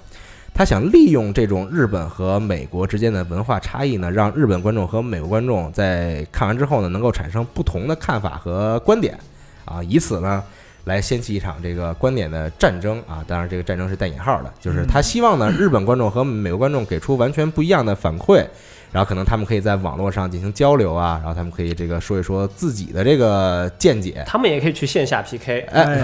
[0.55, 9.17] 他想利用这种日本和美国之间的文化差异呢，让日本观众和美国观众在看完之后呢，能够产生不同的看法和观点，
[9.65, 10.43] 啊，以此呢
[10.83, 13.25] 来掀起一场这个观点的战争啊。
[13.27, 18.45] 当然，这个战争是带引号的，就是他希望呢，日本观众和美国观众给出完全不一样的反馈，
[18.93, 24.23] 然后可能他们可以在网络上进行交流啊，然后他们可以这个说一说自己的这个见解。
[24.25, 25.99] 他们也可以去线下 PK，哎，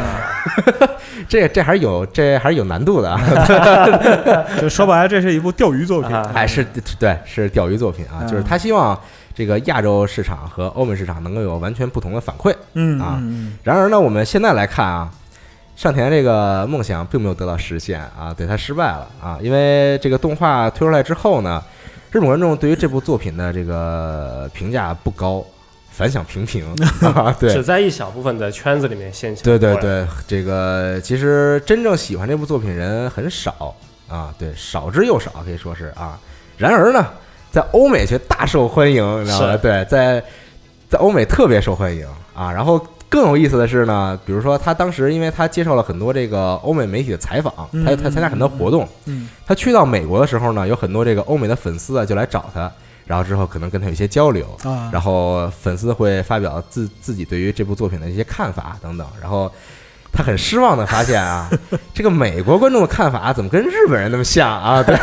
[1.29, 3.21] 这这还是有这还是有难度的啊。
[4.59, 6.09] 就说白了，这是一部钓鱼作品。
[6.15, 6.65] 啊还是
[6.99, 8.99] 对，是钓鱼作品啊，嗯就是他希望
[9.35, 12.53] 这个亚洲市场和欧美市场能够有完全不同的反馈。
[12.73, 15.09] 嗯啊嗯然而呢，我们现在来看啊，
[15.75, 21.63] 上田这个梦想并没有得到实现啊，对他失败了啊，因为这个动画推出来之后呢，
[22.11, 25.45] 日本观众对于这部作品的这个评价不高，
[25.91, 26.65] 反响平平
[27.13, 27.63] 啊，对只。
[27.63, 29.43] 在一小部分的圈子里面掀起。
[29.43, 33.75] 对对，对，这个其实真正喜欢这部作品人很少
[34.07, 36.19] 啊，对，少之又少，可以说是啊。
[36.57, 37.05] 然而呢，
[37.51, 39.51] 在欧美却大受欢迎，你知道吗？
[39.51, 40.23] 是对，在
[40.89, 42.51] 在欧美特别受欢迎啊。
[42.51, 52.71] 然后更有意思的是呢，比如说他当时因为他接受了很多这个欧美媒体的采访，嗯他他参加很多活动，嗯他去到美国的时候呢，有很多这个欧美的粉丝啊就来找他，
[53.07, 59.51] 然后之后可能跟他有一些交流，啊，然后粉丝会发表自自己对于这部作品的一些看法等等，然后
[60.11, 61.49] 他很失望的发现啊，
[61.93, 64.83] 这个美国观众的看法怎么跟日本人那么像啊？
[64.83, 64.95] 对，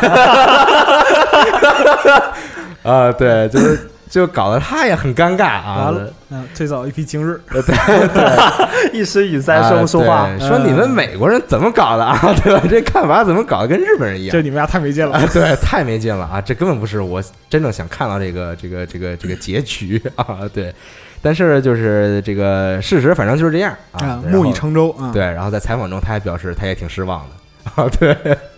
[2.83, 5.95] 啊对，就是就搞得他也很尴尬啊完。
[5.95, 10.29] 了，嗯，最早一批今日， 对一时语塞啊说不出话。
[10.39, 12.19] 对说你们美国人怎么搞的啊？
[12.43, 12.63] 对吧？
[12.69, 14.43] 这看法怎么搞得跟日本人一样这？
[14.43, 15.17] 你们俩太没劲了。
[15.17, 16.41] 啊，对，太没劲了啊！
[16.41, 20.41] 这根本不是我真正想看到这个这个这个这个结局 啊！
[20.55, 20.73] 对，
[21.21, 24.53] 但是就是这个事实，反正就是这样啊木已。
[24.53, 25.11] 成舟啊。
[25.13, 27.89] 对，然后在采访中，他还表示他也挺失望的啊。
[27.99, 28.17] 对，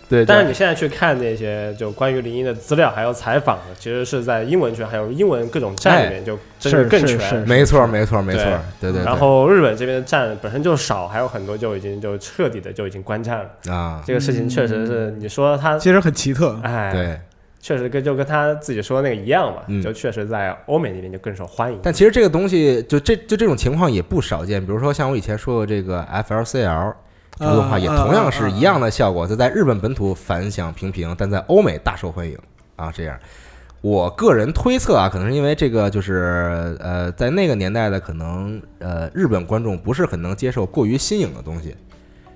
[0.08, 7.46] 对，但是你现在去看那些就关于林一的资料还有采访，其实是在英文圈还有英文各种站里面就真的更全。
[7.46, 8.42] 没错没错没错，
[8.80, 9.04] 对对对。
[9.04, 13.72] 然后日本这边的站本身就少，还有很多就已经就彻底的就已经关站了。
[13.72, 16.58] 啊，这个事情确实是你说他，其实很奇特。
[16.62, 17.20] 哎，对。
[17.60, 21.78] 确实跟就跟他自己说的那个一样嘛，嗯就确实在欧美那边就更受欢迎。
[21.82, 26.94] 但其实这个东西就这就这种情况也不少见，比如说像我以前说的这个 FLCL
[27.38, 32.36] 这部动画，也同样是一样的效果，就在日本本土反响平平，但在欧美大受欢迎
[32.76, 32.90] 啊。
[32.90, 33.18] 这样，
[33.80, 41.76] 我个人推测啊，可能是因为这个就是呃，在那个年代的可能呃，日本观众不是很能接受过于新颖的东西，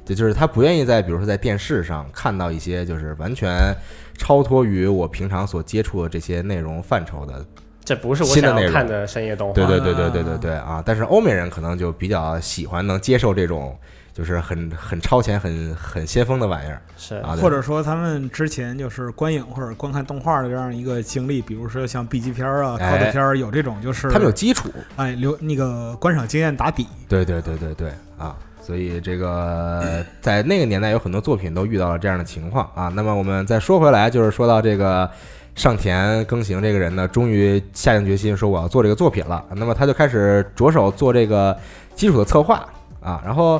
[0.06, 3.74] 也就是他不愿意在比如说在电视上看到一些就是完全
[4.16, 7.44] 超脱于我平常所接触的这些内容范畴的
[7.84, 9.54] 这不是我新的内容想要看的深夜动画。
[9.54, 10.80] 对对对对对对对啊！
[10.86, 13.76] 但是欧美人可能就比较喜欢能接受这种
[14.14, 24.70] 就是很很超前、很很先锋的玩意儿是啊，或者说他们之前就是观影或者观看动画的这样一个经历，比如说像 B 级片儿啊、哎 cos 片儿，有这种就是他们有基础。
[24.96, 26.86] 哎留那个观赏经验打底。
[27.08, 28.36] 对对对对对啊！
[28.60, 32.88] 所以这个在那个年代有很多作品都遇到了这样的情况啊。
[32.94, 35.10] 那么我们再说回来，就是说到这个
[35.54, 39.42] 上田耕行这个人呢，终于下定决心说我要做这个作品了。
[39.56, 41.56] 那么他就开始着手做这个
[41.94, 42.68] 基础的策划
[43.00, 43.58] 啊，然后。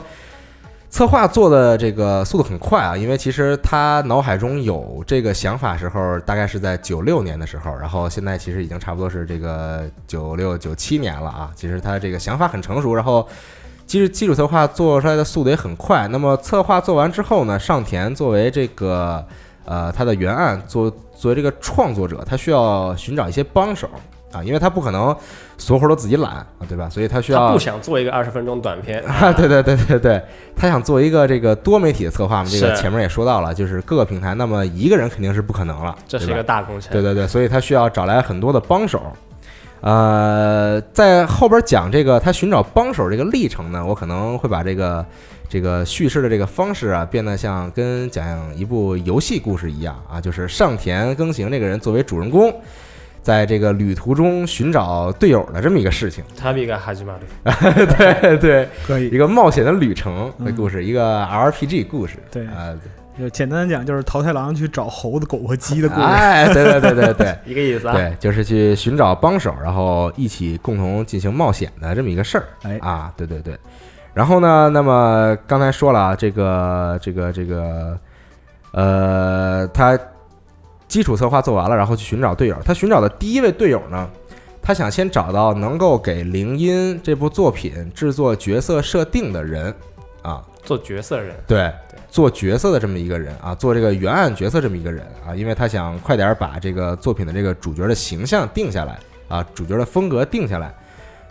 [0.93, 11.51] 策划做的这个速度很快啊，因为其实他脑海中有这个想法时候，大概是在九六年的时候，然后现在其实已经差不多是这个九六九七年了啊。
[11.57, 13.27] 其实他这个想法很成熟，然后
[13.87, 16.07] 其实基础策划做出来的速度也很快。
[16.09, 19.27] 那么策划做完之后呢，上田作为这个
[19.65, 23.89] 呃他的原案作作为这个创作者，他需要寻找一些帮手
[24.33, 25.15] 啊，因为他不可能
[25.59, 26.89] 所有活儿都自己揽啊，对吧？
[26.89, 30.23] 所以他需要他不想做一个二十分钟短片， 啊，对对对对对，
[30.57, 36.93] 他想做一个这个多媒体的策划嘛，这个前面也说到了，就是各个平台，那么一个人肯定是不可能了，这是一个大工程。
[36.93, 39.01] 对对对，所以他需要找来很多的帮手。
[39.81, 45.05] 呃，在后边讲这个他寻找帮手这个历程呢，我可能会把这个
[45.49, 48.25] 这个叙事的这个方式啊，变得像跟讲
[48.57, 52.55] 一部游戏故事一样啊，就是上田耕行这个人作为主人公，
[53.23, 56.23] 在这个旅途中寻找队友的这么一个事情。
[56.37, 57.21] 他比个哈基马里，
[57.97, 62.17] 对对，可以一个冒险的旅程的故事，一个 RPG 故事。
[62.31, 62.75] 对啊，
[63.19, 66.01] 就简单的讲，就是桃太郎去找猴子、狗和鸡的故事。
[66.07, 67.95] 哎，对对对对对 一个意思啊。
[67.95, 72.45] 对，就是去寻找帮手，然后一起共同进行冒险的这么一个事儿。
[72.63, 73.57] 哎啊，对对对。
[74.15, 77.99] 然后呢，那么刚才说了啊，这个这个这个，
[78.73, 79.99] 呃，他
[80.93, 82.57] 基础策划做完了，然后去寻找队友。
[82.63, 84.07] 他寻找的第一位队友呢，
[84.61, 89.75] 他想先找到能够给《铃音》这部作品制作角色设定的人
[90.21, 91.73] 啊，做角色人，对，
[92.11, 100.75] 做角色的这么一个人啊，做这个原案角色这么一个人啊，因为他想快点把这个作品的这个主角的形象定下来啊，主角的风格定下来。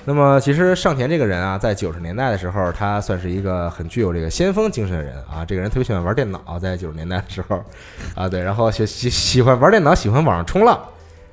[0.03, 5.45] 那么其实上田这个人啊，在九十年代的时候，他算是一个很具有这个先锋精神的人啊。
[5.45, 7.63] 这个人特别喜欢玩电脑，在九十年代的时候，
[8.15, 10.79] 啊对，然后喜 喜喜欢玩电脑，喜欢网上冲浪，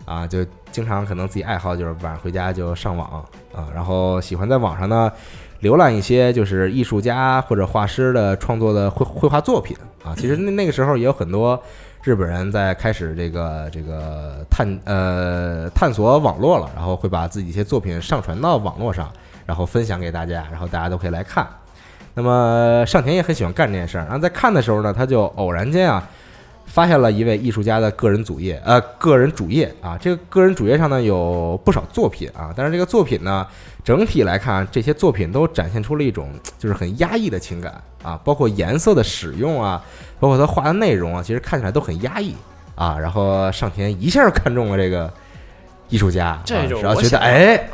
[0.04, 5.11] 啊，就经常可能自己爱好就是晚上回家就上网啊，然后喜欢在网上呢
[5.62, 10.14] 浏览一些就是艺术家或者画师的创作的绘绘画作品啊。
[10.16, 11.61] 其实那那个时候也有很多
[12.03, 19.11] 日本人在开始这个这个探呃探索网络了，然后会把自己一些作品上传到网络上，
[19.47, 21.47] 然后分享给大家，然后大家都可以来看。
[22.14, 26.09] 那么上田也很喜欢干这件事儿，然后在看的时候呢，他就偶然间啊。
[26.68, 33.44] 发现了一位艺术家的个人主页，呃，个人主页啊，这个个人主页上呢有不少作品啊，但是这个作品呢，
[33.83, 39.83] 整体来看，这些作品都展现出了一种就是很压抑的情感啊，包括颜色的使用啊，
[40.20, 42.37] 包括他画的内容啊，其实看起来都很压抑
[42.74, 42.96] 啊。
[42.96, 45.12] 然后上田一下看中了这个
[45.88, 47.68] 艺术家，啊这种然后觉得哎，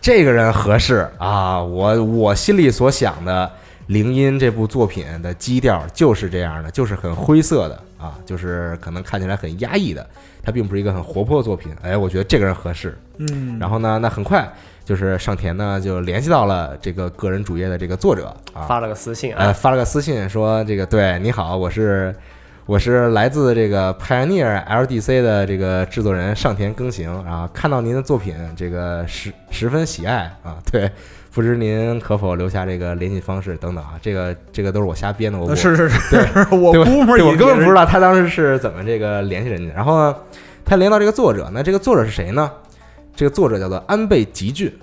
[0.00, 3.46] 这个人合适啊，我我心里所想的
[3.88, 10.06] 《铃音》这部作品的基调就是这样的，就是很灰色的啊，就是可能看起来很压抑的，
[10.42, 11.72] 它并不是一个很活泼的作品。
[11.82, 12.96] 哎，我觉得这个人合适。
[13.16, 14.48] 嗯，然后呢，那很快
[14.84, 22.14] 就是上田呢就联系到了这个个人主页的这个作者啊，发了个私信呃，啊，发了个私信说这个对你好，我是
[22.66, 30.90] 我是来自这个 Pioneer LDC 的这个制作人上田耕行啊，看到您的作品这个十十分喜爱啊，对，
[31.38, 36.16] 不知您可否留下这个联系方式等等啊，这个这个都是我瞎编的，我是是是，
[36.50, 39.72] 我估摸我根本不知道他当时是怎么这个联系人家。
[39.72, 40.16] 然后呢，
[40.64, 42.50] 他联系到这个作者，那这个作者是谁呢？
[43.14, 44.76] 这个作者叫做安倍吉俊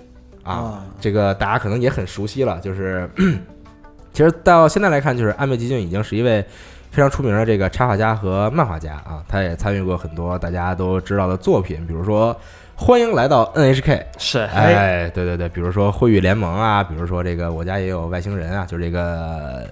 [0.44, 3.06] 啊啊，这个大家可能也很熟悉了，就是
[4.14, 6.42] 其实到现在来看，就是安倍吉俊已经是一位
[6.90, 12.34] 非常出名的这个插画家和漫画家啊，他也参与过很多大家都知道的作品，比如说
[12.78, 13.82] 《欢迎来到 NHK》，
[14.18, 19.66] 是，哎，对对对，比如说《灰与联盟》啊，比如说这个我家也有外星人啊，就是这个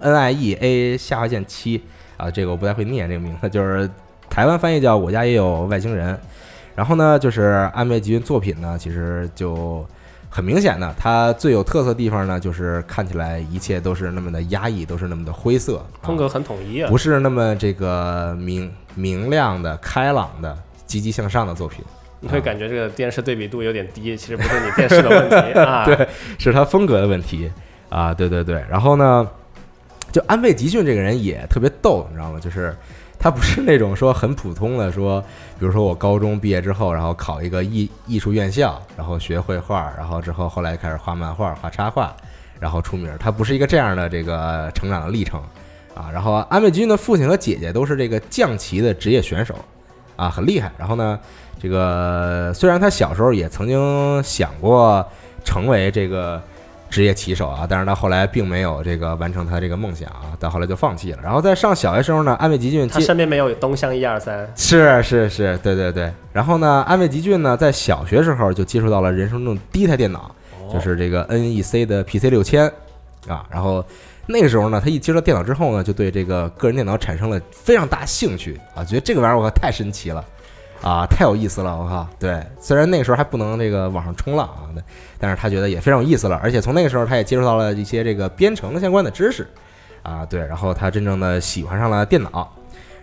[0.00, 1.84] N I E A 下划线七
[2.16, 3.88] 啊，这个我不太会念这个名字，就是
[4.30, 6.18] 台湾翻译叫我家也有外星人。
[6.74, 9.86] 然后呢，就是安倍吉君作品呢，其实就
[10.30, 16.88] 很明显的，它最有特色的地方呢，就是看起来一切都是那么的压抑，都是那么的灰色，啊风格很统一啊。
[16.88, 20.56] 不是那么这个明明亮的、开朗的、
[20.90, 21.84] 积极向上的作品。
[22.18, 25.84] 你会感觉这个电视对比度有点低，其实不是你电视的问题 啊。
[25.86, 27.50] 对，是他风格的问题
[27.88, 28.62] 啊，对对对。
[28.68, 29.26] 然后呢，
[30.12, 32.38] 就安倍吉俊这个人也特别逗，你知道吗？
[32.40, 32.76] 就是
[33.18, 35.18] 他不是那种说很普通的说，
[35.58, 42.14] 比如说我高中毕业之后，然后考一个艺艺术院校，然后学绘画，然后之后后来开始画漫画、画插画，
[42.58, 43.10] 然后出名。
[43.18, 45.40] 他不是一个这样的这个成长的历程
[45.94, 46.10] 啊。
[46.12, 49.54] 然后安倍吉俊的父亲和姐姐都是这个将棋的职业选手
[50.20, 50.70] 啊，很厉害。
[50.76, 51.18] 然后呢，
[51.60, 55.04] 这个虽然他小时候也曾经想过
[55.44, 56.40] 成为这个
[56.90, 61.18] 职业棋手啊，但是他后来并没有这个完成他这个梦想啊，到后来就放弃了。
[61.22, 66.12] 然后在上小学时候呢，安倍吉俊他身边没有东乡一二三，是是是，对对对。
[66.32, 70.34] 然后呢，安倍吉俊呢在小学时候就接触到了人生中第一台电脑，
[70.72, 72.66] 就是这个 NEC 的 PC 六千
[73.28, 73.46] 啊。
[73.50, 73.84] 然后
[74.26, 80.24] 那个时候呢，他一接触到电脑之后呢，就对这个个人电脑产生了非常大兴趣啊，觉得这个玩意儿我靠太神奇了。
[80.82, 81.76] 啊，太有意思了！
[81.76, 84.64] 我靠，对，虽然那个时候还不能这个网上冲浪啊，
[85.18, 89.46] 但是他觉得也非常有意思了，而且从那个时候他也接触到了一些这个编程相关的知识，
[90.02, 92.50] 啊，对，然后他真正的喜欢上了电脑，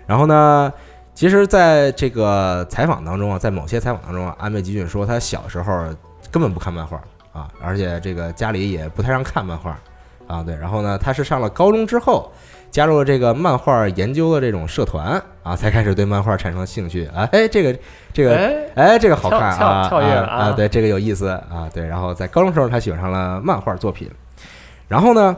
[0.08, 0.74] 然后呢，
[1.14, 5.88] 其实在这个采访当中啊，在某些采访当中啊，安倍吉俊说他小时候
[6.32, 7.00] 根本不看漫画
[7.32, 9.80] 啊，而且这个家里也不太让看漫画
[10.28, 12.32] 啊，对，然后呢，他是上了高中之后。
[12.70, 17.28] 加入了这个漫画研究的这种社团啊，才开始对漫画产生兴趣啊。
[17.32, 17.80] 哎，这个
[18.12, 21.88] 这个哎，哎，这个好看啊，跳跳跃了啊啊对，这个有意思啊，对。
[21.88, 24.12] 然后在高中时候，他喜欢上了漫画作品。
[24.90, 25.36] 然后呢，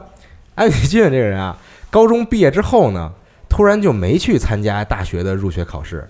[0.55, 1.55] 安倍晋这个人啊，
[1.91, 3.11] 高中毕业之后呢，
[3.47, 6.09] 突然就没去参加大学的入学考试，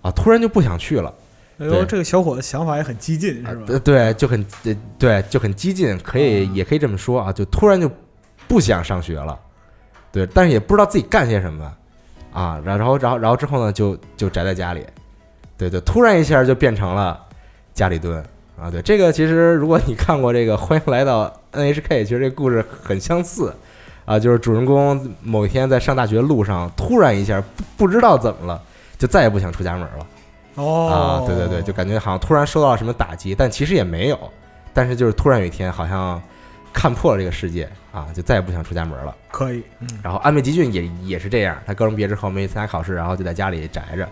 [0.00, 1.12] 啊，突然就不想去了。
[1.58, 3.64] 哎呦，这个小伙子想法也很激进，是吧？
[3.68, 7.90] 呃对，就很呃对，就很激进，可以啊也可以这么说啊，就突然就
[8.48, 9.38] 不想上学了，
[10.12, 11.72] 对，但是也不知道自己干些什么。
[12.32, 14.84] 啊，然后然后然后之后呢，就就宅在家里，
[15.56, 17.18] 对对，突然一下就变成了
[17.72, 18.22] 家里蹲。
[18.60, 23.54] 啊，对，这个其实如果你看过这个《欢迎来到 NHK》，其实这个故事很相似。
[24.04, 28.62] 啊，就是主人公某一天在上大学路上，突然一下不不知道怎么了，
[28.96, 30.06] 就再也不想出家门了。
[30.54, 34.18] 哦，啊，对对对，就感觉好像突然受到了什么打击，但其实也没有，
[34.72, 36.22] 但是就是突然有一天好像
[36.72, 39.16] 看破了这个世界啊，就再也不想出家门了。
[39.30, 44.06] 可以，嗯，然后安倍吉俊也也是这样，他高中毕业之后没参加考试，然后就在家里宅着。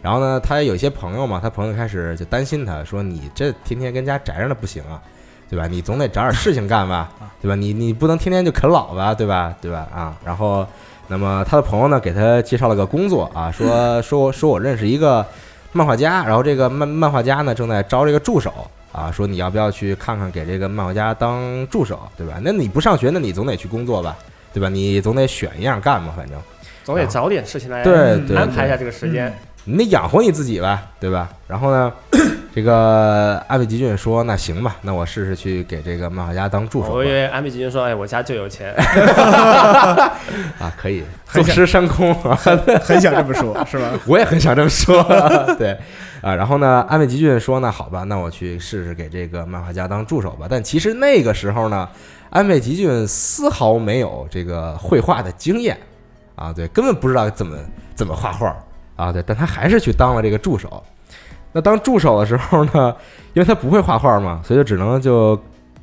[0.00, 5.02] 然后呢，他有一些朋友嘛，他朋友开始就担心他说：“你这天天跟家宅着那不行啊，
[5.50, 5.66] 对吧？
[5.66, 7.10] 你总得找点事情干吧，
[7.42, 7.54] 对吧？
[7.54, 9.54] 你你不能天天就啃老吧，对吧？
[9.60, 9.86] 对吧？
[9.94, 10.66] 啊，然后
[11.08, 15.26] 那么他的朋友呢给他介绍了个工作啊，说说说我认识一个
[15.72, 18.52] 漫画家，然后这个漫漫画家呢正在招这个助手
[18.96, 22.40] 啊，说你要不要去看看给这个漫画家当助手，对吧？
[22.42, 24.16] 那你不上学，那你总得去工作吧，
[24.54, 24.70] 对吧？
[24.70, 26.40] 你总得选一样干嘛，反正
[26.82, 29.30] 总得找点事情来对对安排一下这个时间。
[29.66, 31.28] 你得养活你自己吧，对吧？
[31.48, 31.92] 然后呢，
[32.54, 38.72] 这个 安倍吉俊说：“那行吧，那我试试去给这个漫画家当助手吧我以为安倍吉俊说：“哎，我家就有钱。
[40.58, 42.34] 啊，可以坐吃山空啊。”
[42.80, 43.90] 很想这么说，是吧？
[44.06, 45.02] 我也很想这么说，
[45.58, 45.76] 对
[46.22, 46.34] 啊。
[46.34, 51.88] 然后呢，安倍吉俊说：“那好吧，那我去试试给这个漫画家当助手吧。”但其实那个时候呢，
[52.30, 55.76] 安倍吉俊丝毫没有这个绘画的经验
[56.36, 57.56] 啊，对，根本不知道怎么
[57.94, 58.54] 怎么画画
[58.96, 60.82] 啊，对，但他还是去当了这个助手。
[61.52, 62.94] 那当助手的时候呢，
[63.32, 65.40] 因为他不会画画嘛，所以就只能就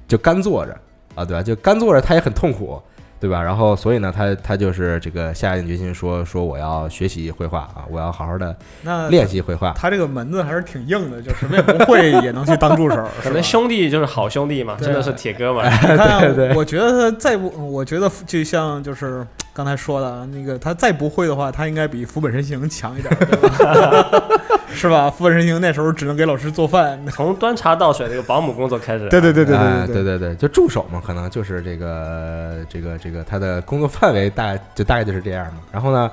[0.08, 0.78] 就干坐着
[1.15, 1.41] 啊，对吧？
[1.41, 2.82] 就干坐着，他也很痛苦，
[3.24, 3.42] 对吧？
[3.42, 9.72] 然后所以呢，他他就是这个下定决心说说我要学习绘画啊，我要好好的那练习绘画。
[9.72, 15.64] 他这个门子还是挺硬的，就什么也不会也能去当助手， 可能兄弟就是好兄弟嘛，真的是铁哥们。
[15.72, 24.21] 你看对对我觉得他再不，我觉得就像就是刚才说的那个，他再不会的话，他应该比福本身行强一点，对吧？
[24.76, 25.08] 是吧？
[25.08, 27.00] 福本身行那时候只能给老师做饭。
[27.12, 29.56] 从端茶倒水这个保姆工作开始，对对对对
[29.86, 35.60] 对对对，就助手嘛，可能就是这个这个这个这个他的工作范围大就大概就是这样嘛。
[35.72, 36.10] 然后呢，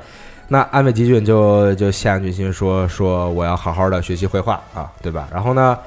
[0.49, 5.27] 那安倍吉俊就就下决心说说我要好好的学习绘画啊，对吧？
[5.33, 5.79] 然后呢，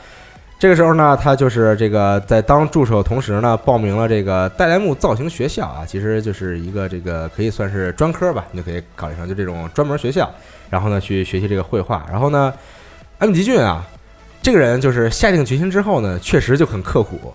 [0.58, 10.28] 这个时候呢，他就是这个在当助手同时呢，报名了这个代莱木造型学校啊，其实就是一个这个可以算是专科吧，你就可以考虑上就这种专门学校，
[10.72, 12.04] 然后呢去学习这个绘画。
[12.10, 12.52] 然后呢，
[13.20, 13.86] 安倍吉俊啊，
[14.42, 17.34] 这个人就是下定决心之后呢，确实就很刻苦，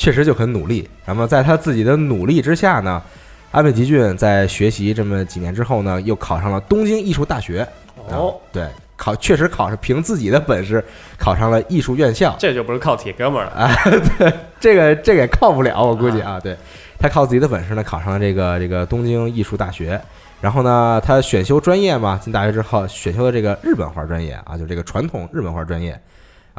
[0.00, 0.88] 确实就很努力。
[1.04, 3.02] 那么在他自己的努力之下呢，
[3.50, 7.68] 安倍吉俊在学习这么几年之后呢，又考上了东京艺术大学。
[8.08, 10.82] 哦，对，考确实考上，凭自己的本事
[11.18, 12.34] 考上了艺术院校。
[12.38, 13.50] 这就不是靠铁哥们儿了。
[13.50, 13.70] 啊，
[14.16, 16.56] 对，这个这个也靠不了，我估计啊，对
[16.98, 20.00] 他靠自己的本事呢，考上了这个这个东京艺术大学。
[20.40, 26.00] 然后呢，他选修专业嘛，进大学之后选修的这个日本画专业啊，就这个传统日本画专业。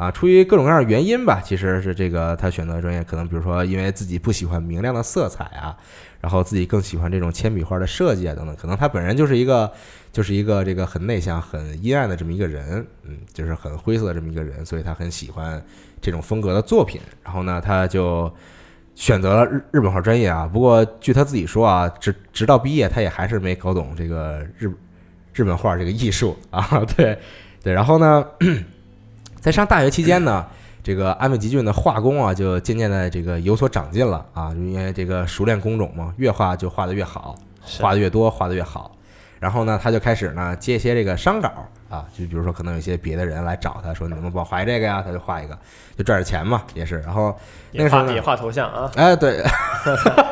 [0.02, 5.76] 啊，出于各种各样的原因吧，其实是这个他选择的专业，可能比如说因为自己不喜欢明亮的色彩啊，
[6.20, 9.72] 然后自己更喜欢这种铅笔画的设计啊等等，可能他本人就是一个
[10.10, 15.64] 就是一个这个很内向、很阴暗的这么一个人，嗯，就是很灰色的这么一个人，所以他很喜欢
[16.00, 17.00] 这种风格的作品。
[17.22, 18.28] 然后呢，他就
[18.96, 20.50] 选择了日日本画专业啊。
[20.52, 24.68] 不过据他自己说啊，直直到毕业，他也还是没搞懂这个日
[25.32, 26.84] 日本画这个艺术啊。
[26.96, 27.16] 对
[27.62, 28.26] 对，然后呢？
[29.42, 30.46] 在上大学期间呢，
[30.84, 37.34] 这个安倍吉俊的画工啊，就渐渐的这个有所长进了啊，因为这个熟练工种嘛，越画就画的越好，
[37.80, 38.92] 画的越多，画的越好。
[39.40, 41.50] 然后呢，他就开始呢接一些这个商稿
[41.90, 45.02] 啊，就比如说可能有一些别的人来找他说，你能不能帮我画一这个呀？
[45.04, 45.58] 他就画一个，
[45.98, 47.00] 就赚点钱嘛，也是。
[47.00, 47.36] 然后
[47.72, 49.42] 那个时候呢画也画头像啊哎，对，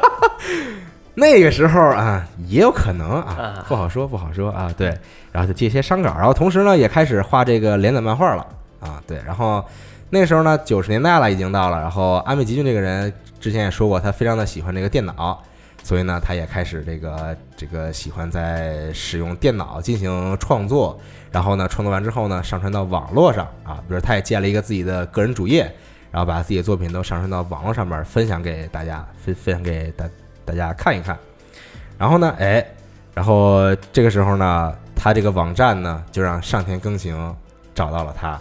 [1.15, 4.73] 那个时候啊，也有可能啊啊，不好说，不好说啊。
[4.79, 4.97] 对，
[5.33, 8.47] 然后就接一些商稿，然后同时呢，也开始画这个连载漫画了
[8.81, 9.03] 啊。
[9.07, 9.65] 对，然后
[10.11, 11.81] 那时候呢，九十年代了，已经到了。
[11.81, 15.43] 然后安倍吉俊这个人之前也说过，他非常的喜欢这个电脑，
[15.83, 20.99] 所以呢，他也开始这个这个喜欢在使用电脑进行创作。
[21.33, 25.73] 然后呢，创作完之后呢，上传到网络上啊，比如他也建了一个自己的个人主页，
[26.11, 30.05] 然后把自己的作品都上传到网络上面，分享给大家，分分享给大
[30.45, 31.17] 大家看一看。
[31.97, 32.67] 然后呢，哎，
[33.15, 37.37] 然后这个时候呢，他这个网站呢，就让上田更行
[37.73, 38.37] 找到了他，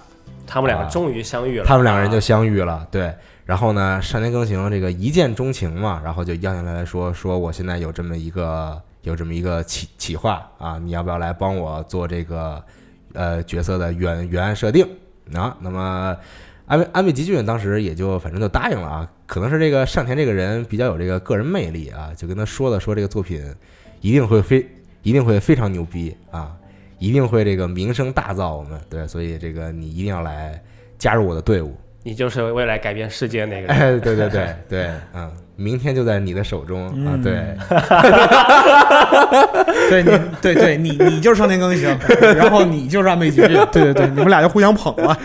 [0.49, 1.65] 他们两个终于相遇了。
[1.65, 3.13] 他们两个人就啊相遇了，对。
[3.45, 12.63] 然后呢，上田耕行这个一见钟情嘛，然后就邀请他来说说，我现在有这么一个有这么一个企企划啊，你要不要来帮我做这个
[13.13, 14.87] 呃角色的原原案设定
[15.33, 15.55] 啊？
[15.61, 16.15] 那么
[16.65, 23.43] 安倍安倍吉俊当时也就反正就答应了啊，可能是这个上田这个人比较有这个个人魅力啊，就跟他说了说这个作品
[24.01, 24.69] 一定会非
[25.01, 26.55] 一定会非常牛逼啊，
[26.99, 30.61] 一定会这个名声大噪，我们对，所以这个你一定要来
[30.97, 31.75] 加入我的队伍。
[32.03, 33.69] 你就是未来改变世界那个人。
[33.69, 37.57] 哎，对对对对，嗯，明天就在你的手中啊，嗯 对，
[39.89, 41.97] 对你，对对，你你就是上田耕行，
[42.35, 45.17] 然后你就是安倍吉俊，对对对，你们俩就互相捧了。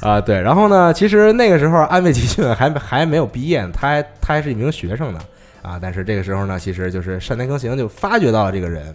[0.00, 5.20] 啊对，然后呢，其实那个时候安倍吉俊还还没有毕业呢，他还他还是一名学生呢，
[5.62, 8.94] 啊，但是这个时候呢，其实就是上田耕行就发掘到了这个人，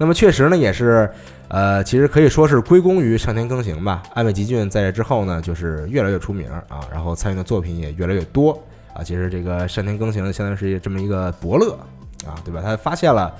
[0.00, 1.10] 那么确实呢，也是，
[1.48, 4.02] 呃，其实可以说是归功于上田耕行吧。
[4.14, 8.58] 安倍吉俊在这之后呢，就是越来越出名啊，然后参与的作品也越来越多
[8.94, 9.04] 啊。
[9.04, 11.78] 其实这个上田耕行相当于是这么一个伯乐
[12.26, 12.62] 啊，对吧？
[12.64, 13.30] 他发现了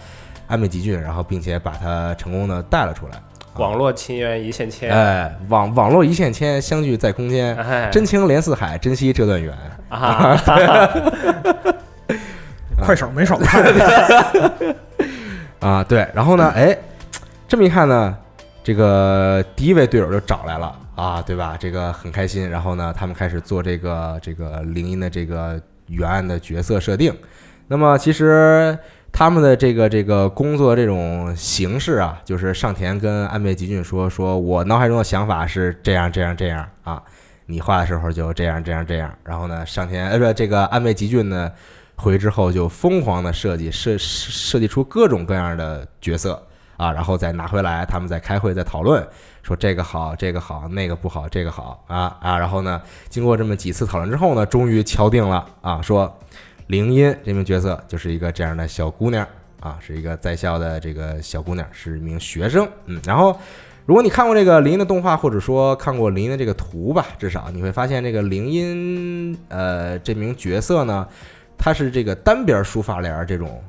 [0.49, 3.13] 安倍吉俊，然后并且把他成功的带了出来。
[3.57, 9.55] 网络情缘一线牵，哎，网网络一线牵，相聚在空间，哎，真情连四海，珍惜这段缘。
[9.89, 10.37] 啊，
[12.79, 13.65] 快手没少看，
[15.61, 16.75] 啊，对，然后呢，哎，
[17.47, 18.17] 这么一看呢，
[18.65, 21.55] 这个第一位队友就找来了啊，对吧？
[21.61, 22.49] 这个很开心。
[22.49, 27.15] 然后呢，他们开始做这个这个灵音的这个原案的角色设定。
[27.69, 28.77] 那么其实
[29.13, 37.03] 他们的这个这个工作这种形式啊，就是上田跟安倍吉俊说，说我脑海中的想法是这样这样这样啊，
[37.45, 39.13] 你画的时候就这样这样这样。
[39.25, 41.53] 然后呢，上田呃不，这个安倍吉俊呢。
[42.01, 46.43] 回之后就疯狂的设计设设计出各种各样的角色
[46.79, 49.07] 啊，然后再拿回来，他们在开会在讨论，
[49.43, 52.81] 说这个好，这个好，那个不好，这个好啊啊，然后呢，
[53.11, 56.19] 经过这么几次讨论之后呢，终于敲定了啊，说
[56.69, 59.27] 铃音这名角色就是一个这样的小姑娘
[59.61, 63.39] 啊，是一个在校的这个小姑娘，是一名学生，嗯，然后。
[63.87, 71.05] 如果你看过这个灵音的动画，或者说看过灵音的这个图吧，至少你会发现这个灵音呃这名角色呢，
[71.63, 73.63] 它是这个单边梳发帘儿这种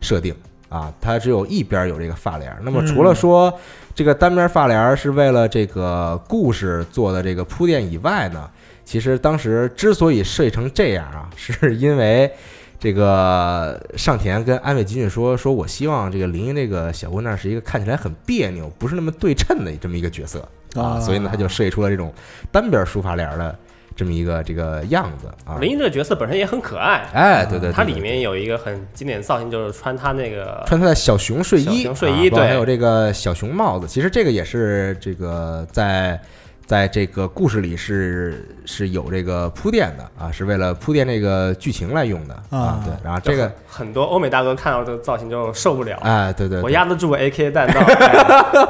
[0.00, 0.34] 设定
[0.68, 2.58] 啊，它只有一边有这个发帘儿。
[2.62, 3.56] 那么除了说
[3.94, 8.50] 这个单边发帘儿是为了这个故事做的这个铺垫以外呢，
[8.84, 12.30] 其实当时之所以设计成这样啊，是因为
[12.78, 20.40] 这个上田跟安倍吉俊说，说我希望这个林音这个小姑娘是一个看起来很别扭，不是那么对称的这么一个角色
[20.74, 22.12] 啊，啊所以呢，他就设计出了这种
[22.52, 23.58] 单边梳发帘儿的
[23.96, 25.56] 这么一个这个样子啊。
[25.58, 33.88] 林一这个角色本身也很可爱，哎，对对对，对它里面有一个很经典的造型，就是穿他那个穿他的小熊睡衣，小熊睡衣对还有这个小熊帽子。
[33.88, 36.20] 其实这个也是这个在
[36.66, 42.82] 在这个故事里是是有这个铺垫的啊，是为了铺垫这个剧情来用的啊啊。
[42.84, 47.80] 对，然后这个很很多欧美大哥看到这个造型就受不了，哎，对对，对我压得住 AK 弹道，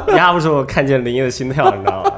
[0.08, 2.12] 哎压不住看见林一的心跳，你知道吗？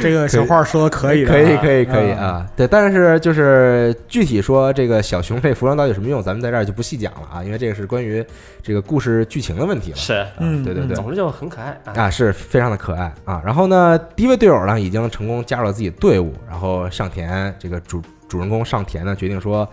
[0.00, 8.24] 这个小话说的可以的啊，可以可以可以啊啊，对，但是就是具体说这个小熊这服装到底有什么用，咱们在这儿就不细讲了啊，因为这个是关于
[8.62, 9.96] 这个故事剧情的问题了。
[9.96, 11.92] 是，啊嗯对对对，总之就很可爱啊。
[11.94, 13.42] 啊，是非常的可爱啊。
[13.44, 19.68] 然后呢，第一位队友呢已经成功加入了自己的队伍，然后上田这个主主人公上田呢决定说，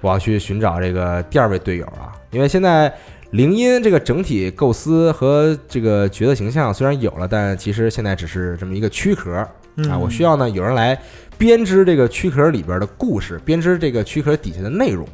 [0.00, 2.92] 我要去寻找这个第二位队友啊，因为现在
[3.32, 9.46] 铃音这个整体构思和这个角色形象虽然有了，但其实现在只是这么一个躯壳
[9.76, 10.98] 啊，嗯我需要呢有人来
[11.38, 15.06] 编织这个躯壳里边的故事，编织这个躯壳底下的内容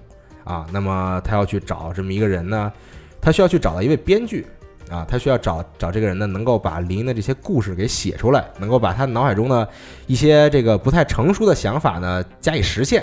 [0.45, 0.67] 啊。
[0.73, 2.73] 那么他要去找这么一个人呢，
[3.21, 4.47] 他需要去找到一位编剧。
[4.91, 9.67] 啊，他需要找找这个人呢，能够把林的这些故事给写出来，能够把他脑海中的
[10.07, 13.03] 一些这个不太成熟的想法呢加以实现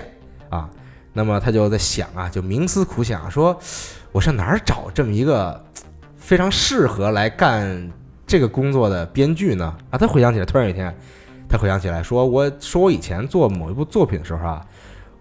[0.49, 0.70] 啊。
[1.14, 3.57] 那么他就在想啊，就冥思苦想，说
[4.12, 5.60] 我上哪儿找这么一个
[6.16, 7.89] 非常适合来干
[8.28, 9.76] 这个工作的编剧呢？
[9.89, 10.95] 啊，他回想起来，突然有一天，
[11.49, 14.63] 他回想起来说，我说我以前做某一部作品的时候啊，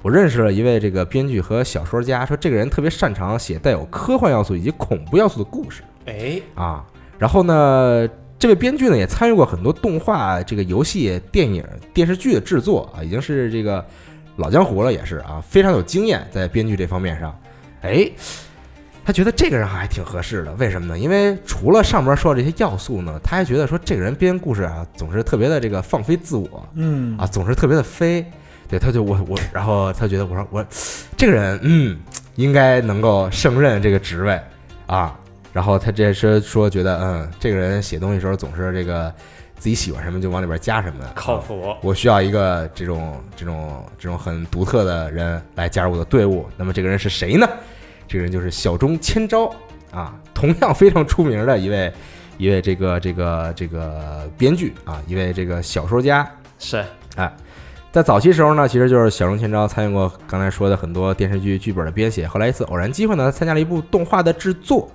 [0.02, 5.82] 我认识了一位这个编剧和小说家，说这个人特别擅长写带有科幻要素以及恐怖要素的故事。
[6.04, 6.84] 哎，啊。
[7.18, 8.08] 然后呢，
[8.38, 13.84] 这位编剧呢也参与过很多动画、这个游戏、电影、电视剧的制作啊，已经是这个
[14.36, 17.36] 老江湖了，也是啊，非常有经验在编剧这方面上。
[17.80, 18.08] 哎，
[19.08, 20.98] 他觉得这个人还挺合适的，为什么呢？
[20.98, 28.22] 因为除了上面说的这些要素呢，他还觉得说这个人编故事啊，总是特别的这个放飞自我，嗯啊，总是特别的飞。
[28.68, 30.62] 对，他就我我，然后他觉得我说我
[31.16, 31.98] 这个人，嗯，
[32.34, 34.38] 应该能够胜任这个职位
[34.86, 35.18] 啊。
[35.54, 39.10] 然后他这是说觉得，嗯，这个人写东西的时候总是这个
[39.56, 41.74] 自己喜欢什么就往里边加什么，啊靠谱。
[41.80, 46.46] 我需要一个这种这种这种很独特的人来加入我的队伍。
[46.58, 47.48] 那么这个人是谁呢？
[48.08, 49.54] 这个人就是小中千昭
[49.92, 51.92] 啊，同样非常出名的一位
[52.38, 56.28] 一位这个这个这个编剧啊，一位这个小说家。
[56.58, 56.84] 是
[57.16, 57.32] 哎，
[57.92, 62.26] 在早期时候呢，其实就是小中千昭参与过刚才说的很多电视剧剧本的编写。
[62.26, 64.90] 后来一次偶然机会呢，他参加了一部动画的制作。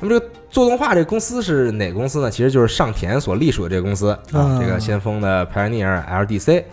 [0.00, 2.30] 那么这个做动画这个公司是哪个公司呢？
[2.30, 6.64] 其实就是上田所隶属的这个公司啊，嗯这个先锋的 Pioneer LDC。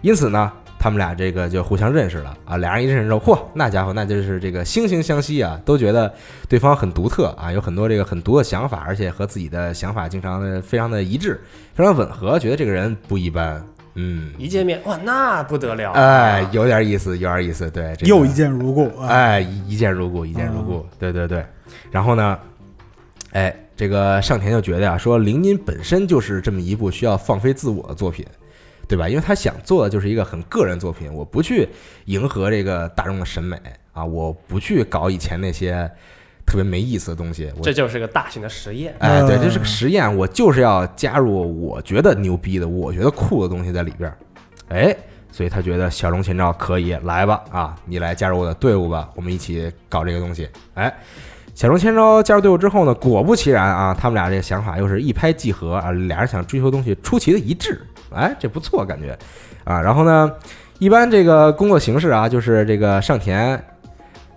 [0.00, 0.52] 因此呢，
[0.82, 2.56] 他们俩这个就互相认识了啊。
[2.56, 6.12] 俩人一认识之后，嚯，那家伙那就是这个惺惺相惜啊，都觉得
[6.48, 11.40] 对方很独特啊，有很多这个很独的想法，而且和自己的想法经常的非常的一致，
[11.72, 13.64] 非常吻合，觉得这个人不一般。
[13.94, 19.06] 嗯，一见面哇，那不得了，啊哎，有点意思，有点意思，对，这个又一见如故啊！
[19.06, 21.44] 哎，一一见如故，一见如故，对对对。
[21.90, 22.38] 然后呢，
[23.32, 28.26] 哎，这个上田就觉得呀、说铃音本身就是这么一部需要放飞自我的作品，
[28.88, 29.08] 对吧？
[29.08, 31.68] 因为他想做的就是一个很个人作品，我不去
[32.06, 33.56] 迎合这个大众的审美
[33.92, 35.90] 啊，我不去搞以前那些
[36.44, 38.94] 特别没意思的东西，我这就是个大型的实验。
[38.98, 44.18] 哎，对，嗯这是个实验，我就是要加入我觉得牛逼的、我觉得酷的东西在里边儿。
[44.68, 44.96] 哎，
[45.30, 50.48] 所以他觉得小龙前兆可以来吧，啊，你来加入我的队伍吧，我们一起搞这个东西。
[50.74, 50.92] 哎，
[51.54, 57.80] 小龙千招加入队伍之后呢，果不其然啊，他们俩这个想法又是一拍即合啊，俩人想追求的东西出奇的一致，
[58.14, 59.18] 哎，这不错感觉
[59.64, 59.80] 啊。
[59.80, 60.32] 然后呢，
[60.78, 63.62] 一般这个工作形式啊，就是这个上田。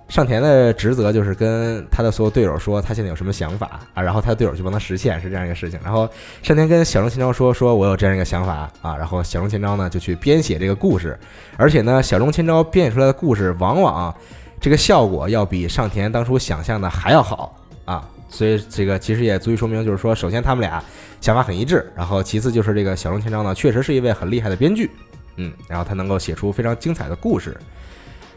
[0.08, 5.80] 上田的职责就是跟他的所有队友说他现在有什么想法啊，然后他的队友去帮他实现，是这样一个事情。
[5.84, 6.08] 然后
[6.44, 11.18] 上田跟小龙千昭说，说我有这样一个想法啊，然后小龙千昭呢就去编写这个故事，
[11.58, 14.14] 而且呢，小龙千昭编写出来的故事往往
[14.62, 20.84] 这个效果要比上田当初想象的还要好啊，所以这个其实也足以说明，就是说，首先他们俩
[21.22, 24.92] 想法很一致，然后其次就是这个小龙千招呢确实是一位很厉害的编剧，
[25.38, 27.58] 嗯，然后他能够写出非常精彩的故事，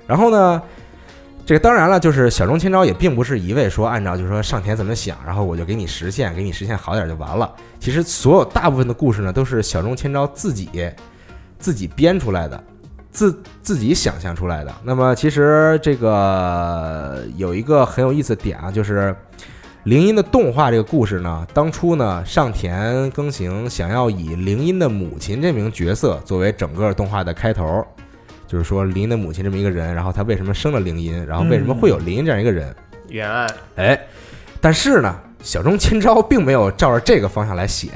[0.07, 0.62] 然后呢。
[1.47, 7.51] 这个当然了，就是小中千招也并不是一味说按照就是说上田怎么想，然后我就给你实现，给你实现好点就完了。
[7.80, 10.68] 其实所有大部分的故事呢，都是小中千招自己
[11.59, 12.62] 自己编出来的，
[13.11, 14.74] 自自己想象出来的。
[14.84, 19.16] 那么其实这个有一个很有意思的点啊，就是
[19.89, 27.82] 铃音的动画这个故事呢，当初呢上田耕行想要以铃音的母亲这名角色作为整个动画的开头。
[28.47, 32.76] 就是说，铃音的母亲这么一个人，然后他为什么生了铃音，然后为什么会有铃音这样一个人？
[33.09, 33.99] 原案哎，
[34.61, 37.89] 但是呢，小中千昭并没有照着这个方向来写。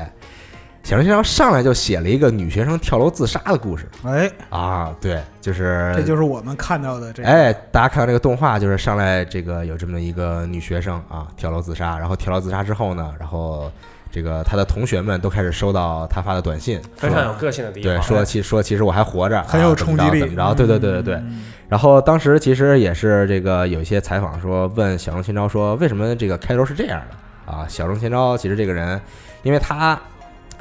[0.83, 7.29] 小林千昭上来就写了一个女学生跳楼自杀的故事哎，啊，对，就是这就是我们看到的这个。
[7.29, 13.71] 哎，大家看到这个动画，就是上来这个有这么一个女学生啊，跳楼自杀，然后跳楼自杀之后呢，然后
[14.11, 17.95] 这个她的同学们都开始收到她发的短信，非常有个性的地方。
[17.95, 20.55] 对，说其说其实我还活着，很有冲击力，着怎么着？
[20.55, 21.15] 对对对对对。
[21.15, 27.67] 嗯然后当时其实也是这个有一些采访说，问小龙千昭说为什么这个开头是这样的啊？
[27.67, 29.01] 小龙千昭其实这个人，
[29.43, 29.99] 因为他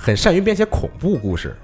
[0.04, 1.56] 很善于编写恐怖故事，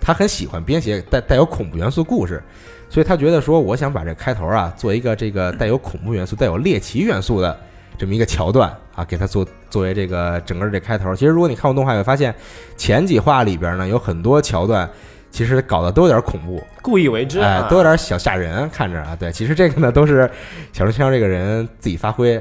[0.00, 2.40] 他很喜欢编写带带有恐怖元素故事，
[2.88, 7.58] 所以他觉得说，我想把这开头啊做一个这个带有恐怖元素、带有猎奇元素的
[7.98, 11.12] 这么一个桥段啊，给他做作为这个整个这开头。
[11.12, 12.32] 其实如果你看过动画，会发现
[12.76, 14.88] 前几话里边呢有很多桥段。
[15.32, 19.16] 其实搞得都有点恐怖，故意为之，哎啊，都有点小吓人，看着啊。
[19.18, 20.30] 对，其实这个呢都是
[20.74, 22.38] 小春千昭这个人自己发挥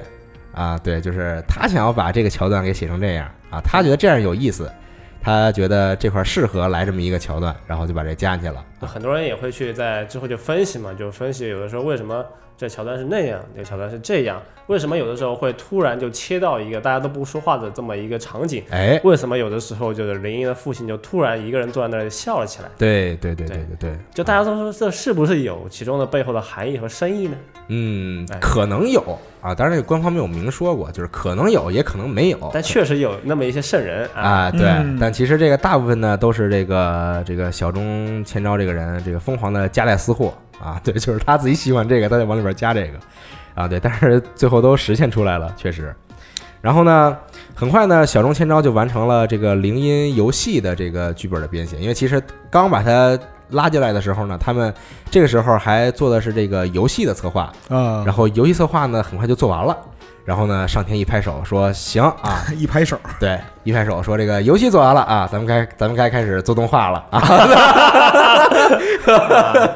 [0.54, 0.78] 啊。
[0.78, 4.70] 对，就是他想要把这个桥段给写成这样啊，他觉得这样有意思，
[5.22, 8.66] 他觉得这块适合来这么一个桥段，然后就把这加进去了。
[8.82, 12.26] 很多人也会去在之后就分析嘛，就分析有的时候为什么
[12.62, 27.36] 这桥段是那样，这个桥段是这样，为什么有的时候会突然就切到一个大家都不说话的这么一个场景，哎，为什么有的时候就是林英的父亲就突然一个人坐在那里笑了起来，对对对对对对，就大家都说这是不是有其中的背后的含义和深意呢？
[27.70, 29.02] 嗯哎，可能有
[29.42, 32.52] 啊，当然这个官方没有明说过，就是可能有，也可能没有。
[32.54, 40.32] 但确实有那么一些圣人啊，啊，对，嗯但其实这个大部分呢都是这个这个小中千昭这个人，这个疯狂的夹带私货
[40.62, 43.00] 啊， 对，就是他自己喜欢这个，他就往里边加这个
[43.56, 45.94] 啊，对，但是最后都实现出来了，确实。
[46.62, 47.18] 然后呢，
[47.56, 53.18] 很快呢，小众千招就完成了这个铃音游戏的这个剧本的编写，因为其实刚把他
[53.50, 54.72] 拉进来的时候呢，他们
[55.10, 59.76] 这个时候还做的是这个游戏的策划，啊，然后游戏策划呢很快就做完了。
[60.32, 67.22] 然后呢，上天一拍手说：“行啊， 一拍手，对，一拍手说这个游戏做完了啊，咱们该咱们该开始做动画了啊。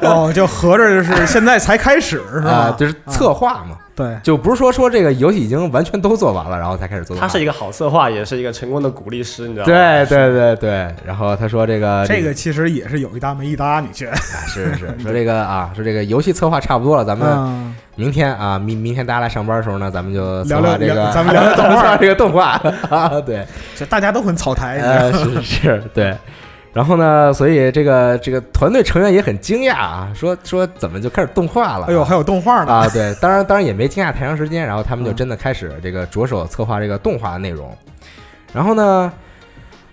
[0.00, 2.76] 哦，就合着就是现在才开始是啊，吧？
[2.78, 7.16] 就是策划嘛，对，就不是说说这个游戏已经完全都做完了，然后才开始做。
[7.16, 9.72] 他是一个好策划，也是一个成功的鼓励师，你知道吗？
[9.72, 14.16] 对对对对，然后他说这个这个其实也是有一搭没一搭，你觉得？
[14.46, 26.14] 是是是 说这个啊，说这个游戏策划差不多了，咱们嗯，明天啊，明明天大家来上班的时候呢，咱们就策聊聊划这个聊， 咱们聊聊 动画这个动画啊，对，就大家都很草台，你知道呃，吗是是，对。
[26.76, 31.86] 然后呢，所以这个这个团队成员也很惊讶啊，说说怎么就开始动画了？
[31.86, 37.74] 哎呦，还有动画呢，啊，对，当然当然也没惊讶太长时间，然后他们就嗯真的开始这个着手策划这个动画的内容。
[38.52, 39.10] 然后呢，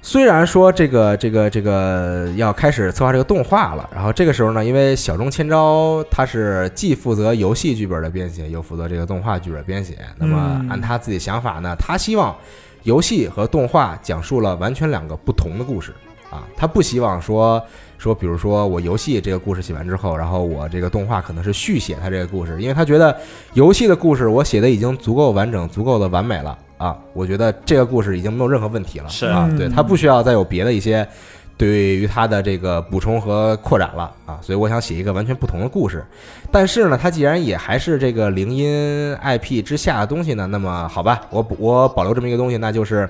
[0.02, 9.98] 虽然说这个这个这个要开始策划这个动画了，然后这个时候呢，因为小中千昭他是既负责游戏剧本的编写，又负责这个动画剧本编写。
[10.18, 12.36] 那么嗯按他自己想法呢，他希望
[12.84, 15.94] 游戏和动画讲述了完全两个不同的故事
[16.34, 17.62] 啊，他不希望说。
[18.00, 23.16] 说，比如说我游戏这个故事写完之后，然后我这个动画可能是续写他这个故事，因为他觉得
[23.54, 31.08] 游戏的故事我写的已经足够完整、足够的完美了啊，我觉得这个故事已经没有任何问题了，是啊，嗯对他不需要再有别的一些
[31.56, 36.04] 对于他的这个补充和扩展了啊，所以我想写一个完全不同的故事。
[36.52, 43.10] 但是呢，他既然也还是这个灵音 IP 之下的东西呢，那么好吧，我我保留这么一个东西，那就是。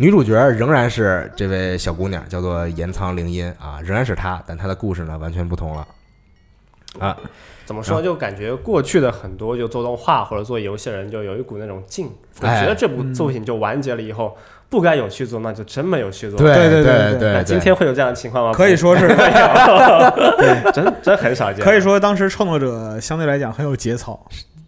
[0.00, 5.86] 女主角仍然是这位小姑娘，叫做岩仓绫音啊，仍然是她，但她的故事呢完全不同了
[6.98, 7.14] 啊。
[7.66, 8.00] 怎么说？
[8.00, 14.34] 就感觉过去的很多就做动画或者做游戏的人，就有一股那种劲，我哎觉得这部作品就完结了以后，
[14.70, 16.38] 不该有续作，那就真没有续作。
[16.38, 18.54] 对对对对对对那今天会有这样的情况吗？
[18.54, 21.62] 可以说是，没有， 真真很少见。
[21.62, 24.18] 可以说当时创作者相对来讲很有节操，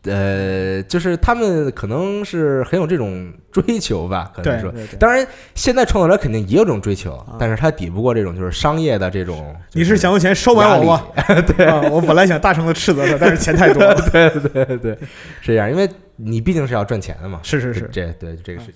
[0.04, 4.72] 呃，就是他们可能是很有这种追求吧，可能说。
[4.98, 5.24] 当然，
[5.54, 9.54] 现在创作者肯定也有这种追求，啊但是他抵不过这种就是商业的这种。
[9.72, 11.06] 你是想用钱收买我吗？
[11.56, 13.94] 对、啊我本来想大声的斥责他，但是钱太多了。
[14.10, 14.98] 对对对对，
[15.40, 17.38] 是这样，因为你毕竟是要赚钱的嘛。
[17.42, 18.74] 是是是，这对这个事情。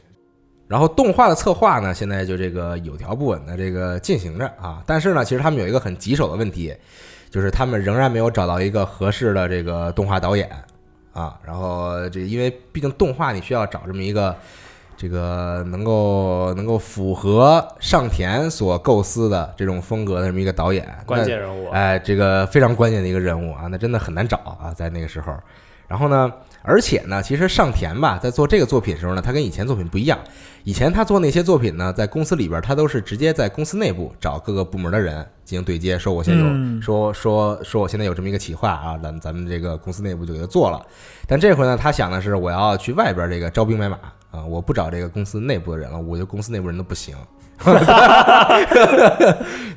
[0.69, 4.83] 然后动画的策划呢，现在就这个有条不紊的这个进行着啊。
[4.87, 6.75] 但是呢，其实他们有一个很棘手的问题，
[7.31, 10.49] 就是他们仍然没有找到一个合适的这个动画导演
[11.17, 11.41] 啊。
[11.45, 14.37] 然后这因为毕竟动画你需要找这么一个
[14.97, 25.35] 这个能够能够符合上田所构思的这种风格的这么一个导演，关键人物，哎，这个非常关键的一个人物啊，那真的很难找啊，在那个时候。
[25.89, 26.33] 然后呢，
[26.67, 30.19] 而且呢，其实上田吧，在做这个作品的时候呢，他跟以前作品不一样。
[30.65, 40.85] 以前他做那些作品呢，在公司里边，他都是直接在公司内部找各个部门的人进行对接，说我现在有、嗯说说说我现在有这么一个企划啊，咱咱们这个公司内部就给他做了。
[41.29, 43.97] 但这回呢，他想的是我要去外边这个招兵买马
[44.33, 47.15] 啊，我不找这个公司内部的人了，我觉得公司内部人都不行。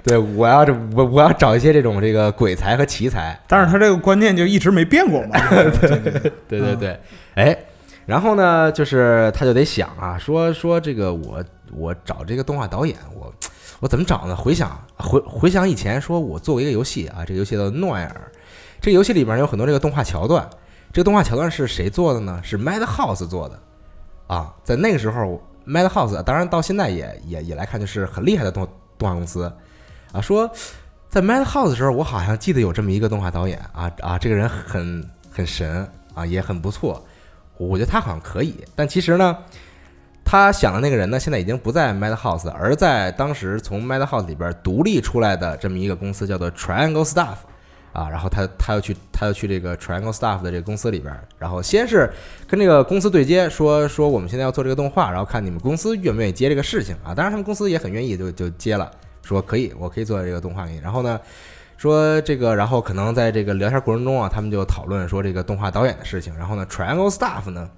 [0.04, 5.40] 对，我要这我我要找一些这种这个鬼才和奇才，但是他这个观念就一直没变过嘛。
[5.50, 5.90] 对对
[6.50, 7.00] 对，对对，
[7.36, 7.58] 哎，
[8.06, 13.34] 然后呢，就是他就得想啊，说说这个我我找这个动画导演，我
[13.80, 14.36] 我怎么找呢？
[14.36, 18.32] 回想回回想以前，说我做过一个游戏啊，这个游戏叫诺埃尔，
[18.82, 20.50] 这个游戏里面有很多这个动画桥段，
[20.94, 22.40] 这个动画桥段是谁做的呢？
[22.44, 23.60] 是 Madhouse 做的
[24.28, 28.68] 啊，在那个时候，Madhouse 当然到现在也也也来看就是很厉害的动
[28.98, 29.52] 动画公司
[30.14, 30.50] 啊，说。
[31.10, 37.06] 在 Madhouse 的时候，我好像记得有这么一个动画导演啊啊，这个人很很神啊，也很不错。
[37.58, 39.38] 我觉得他好像可以，但其实呢，
[40.24, 47.36] 他想的那个人呢，现在已经不在 Madhouse，而在当时从 Madhouse 里边独立出来的这么一个公司，叫做 Triangle Staff
[47.92, 48.10] 啊。
[48.10, 52.10] 然后他他要去他要去这个 Triangle Staff 的这个公司里边，然后先是
[52.48, 57.14] 跟这个公司对接，说说我们现在要做这个动画，然后看你们公司愿不愿意接这个事情啊。
[57.14, 58.90] 当然他们公司也很愿意，就就接了，
[59.22, 60.80] 说可以，我可以做这个动画给你。
[60.80, 61.20] 然后呢？
[61.80, 66.36] 说这个，然后可能在这个聊天过程中啊，他们就讨论说这个动画导演的事情。
[66.38, 67.70] 然后呢，Triangle Staff 呢，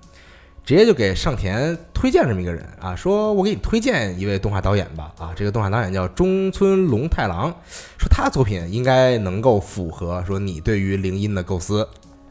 [0.65, 7.53] 直接就给上田推荐这么一个人啊，说我给你推荐一位动画导演吧啊，这个动画导演叫中村龙太郎，
[7.99, 11.87] 说他作品应该能够符合说你对于铃音的构思。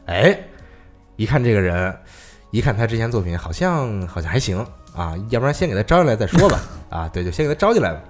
[0.07, 0.37] 哎，
[1.15, 1.97] 一看这个人，
[2.49, 4.57] 一看他之前作品好像好像还行
[4.93, 6.59] 啊，要不然先给他招进来再说吧
[6.89, 8.01] 啊，对，就先给他招进来吧。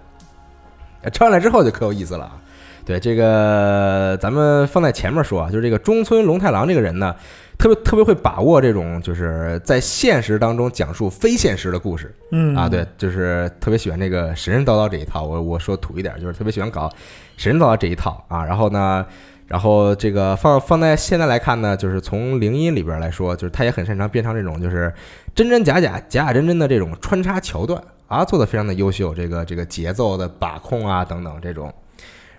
[1.14, 2.42] 招进来之后就可有意思了啊。
[2.86, 7.16] 对这个，咱们放在前面说啊，就是这个中村龙太郎这个人呢，
[7.58, 15.24] 特别特别会把握这种就是在现实当中讲述非现实的故事嗯啊，对，就是特别喜欢这个神神叨叨这一套。
[15.24, 16.90] 我我说土一点，就是特别喜欢搞
[17.38, 18.44] 神神叨叨这一套啊。
[18.44, 19.06] 然后呢，
[19.48, 24.92] 然后这个放放在现在来看呢，就是从铃音里边来说，就是他也很擅长编唱这种就是
[25.36, 29.14] 真真假假、假假真真的这种穿插桥段啊，做的非常的优秀。
[29.14, 31.72] 这个这个节奏的把控啊等等这种。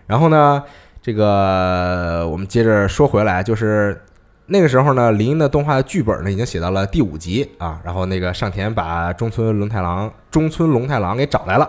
[0.07, 0.63] 然后呢，
[1.01, 4.01] 这个我们接着说回来，就是
[4.47, 7.81] 那个时候呢，林的动画剧本呢已经写到了第五集啊。
[7.85, 11.69] 然后那个上田把中村龙太郎中村龙太郎给找来了。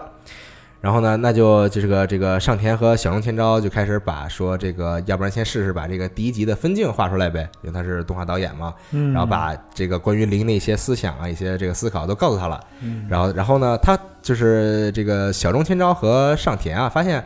[0.82, 8.74] 然后呢，那就这个这个上田和小龙千昭就开始把说这个，要不然先试试把这个第一集的分镜画出来呗，因为他是动画导演嘛。
[8.92, 12.60] 嗯，然后把这个关于林的一些思想啊、一些这个思考都告诉他了。
[12.82, 17.24] 嗯然后，然后呢，他就是这个小中千昭和上田啊，发现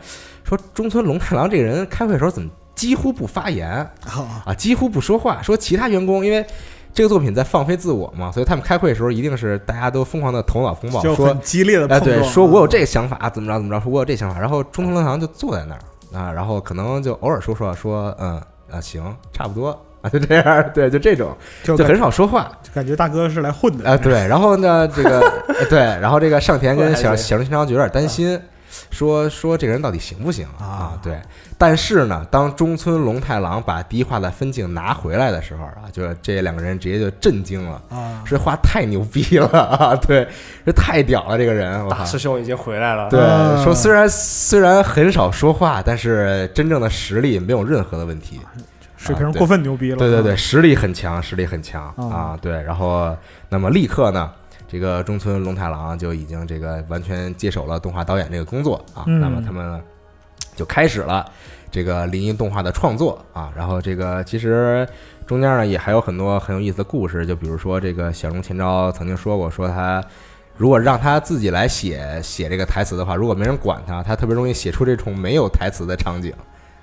[0.48, 3.86] 说中村龙太郎这个人开会的时候怎么几乎不发言？
[4.00, 5.42] 好啊，几乎不说话。
[5.42, 6.44] 说其他员工因为
[6.94, 15.80] 这个作品在放飞自我嘛，所以他们开会的时候一定是大家都疯狂的头脑风暴，说激烈的哎，对，说我有这个想法，怎么着怎么着，说我有这想法，然后中村龙太郎就坐在那儿
[16.18, 18.40] 啊，然后可能就偶尔说说说，嗯
[18.70, 19.70] 啊行，差不多
[20.00, 22.50] 啊，就这样，对，就这种，就就很少说话。
[22.62, 23.90] 就感觉大哥是来混的。
[23.90, 28.40] 啊，对，然后呢，这个呃 对，然后这个上田跟小小龙新章就有点担心，
[28.90, 31.20] 说说这个人到底行不行啊对，
[31.56, 39.46] 但是呢，当中村龙太郎把第一话的分镜拿回来的时候啊，就这两个人直接就震惊了，啊，这画太牛逼了
[39.78, 39.94] 啊！
[39.96, 40.26] 对，
[40.64, 42.04] 这太屌了，这个人，大！
[42.04, 43.08] 师兄已经回来了。
[43.10, 48.40] 对，啊说虽然虽然很少说话，但是真正的实力没有任何的问题。
[48.96, 49.96] 水平过分牛逼了。
[49.96, 52.38] 对对对，实力很强，实力很强啊啊！
[52.42, 53.16] 对，然后
[53.48, 54.28] 那么立刻呢，
[54.68, 59.02] 这个中村龙太郎就已经这个完全接手了动画导演这个工作啊。
[59.06, 59.82] 嗯那么他们
[60.54, 61.24] 就开始了
[61.70, 63.50] 这个林音动画的创作啊。
[63.56, 64.86] 然后这个其实
[65.26, 70.04] 中间呢也还有很多很有意思的故事，就比如说这个小龙前昭曾经说过，说他。
[70.56, 76.34] 如果让他自己来写写这个台词的话，如果没人管他，他特别容易写出这种没有台词的场景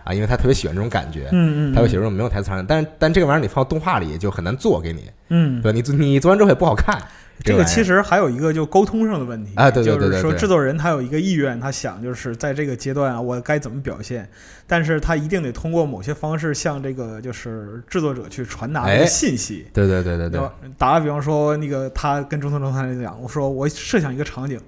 [0.06, 1.28] 啊，因为他特别喜欢这种感觉。
[1.34, 5.74] 嗯嗯，他会写这种没有台词场景，但但这个玩意儿你放到动画里就很难做给你，嗯，对？
[5.74, 6.98] 你做你做完之后也不好看。
[7.44, 14.28] 这个其实还有一个就沟通上的问题啊对对对对就是说制作人他有一个意愿，他想就是在这个阶段啊，我该怎么表现，
[14.66, 19.68] 但是他一定得通过某些方式向这个就是制作者去传达这哎个信息。
[19.74, 20.42] 对对对对对
[20.78, 24.60] 打个比方说，那个他跟中村龙太郎讲，我说我设想一个场景，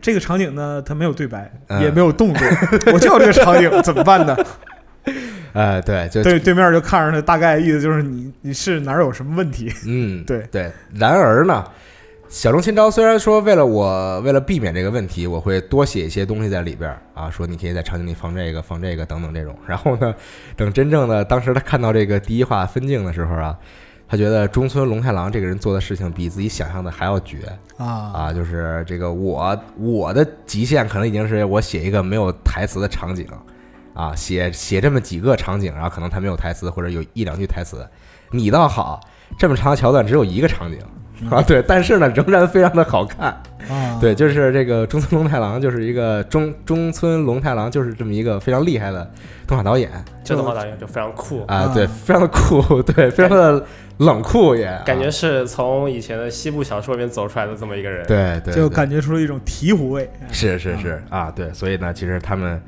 [0.00, 2.48] 这个场景呢，它没有对白，嗯也没有动作，
[2.92, 4.36] 我就要这个场景，怎么办呢？
[5.52, 9.72] 哎对，就对对面就看着他，大概意思就是你你是哪儿有什么问题？
[9.86, 10.70] 嗯对对。
[10.92, 11.64] 然而呢，
[12.28, 19.56] 小中千昭虽然说为了我为了避免这个问题，我会多写一些东西在里边儿啊，说你可以在场景里放这个放这个等等这种。
[19.66, 20.14] 然后呢，
[20.56, 23.56] 等真正的当时他看到这个第一话分镜的时候啊。
[24.08, 27.38] 他觉得中村龙太郎这个人做的事情比自己想象的还要绝
[27.76, 28.32] 啊啊！
[28.32, 33.26] 就是这个我我的极限可能已经是我写一个没有台词的场景
[33.94, 37.84] 啊，写写这么几个场景，然后可能他没有台词或者有一两句台词。
[38.30, 39.00] 你倒好，
[39.36, 40.78] 这么长的桥段只有一个场景
[41.30, 43.28] 啊，对，但是呢仍然非常的好看。
[43.68, 49.10] 啊，对，就是这个中村龙太郎，就是一个中中村龙太郎，就是这么一个非常厉害的
[49.44, 49.90] 动画导演
[50.22, 53.64] 这动画导演就非常酷，啊，啊对，非常的酷，对，非常的
[53.98, 58.06] 冷酷也啊感觉是从以前的西部小说里面走出来的这么一个人。
[58.06, 60.08] 对对，就感觉出了一种醍醐味。
[60.30, 62.62] 是是是啊，对，所以呢，其实他们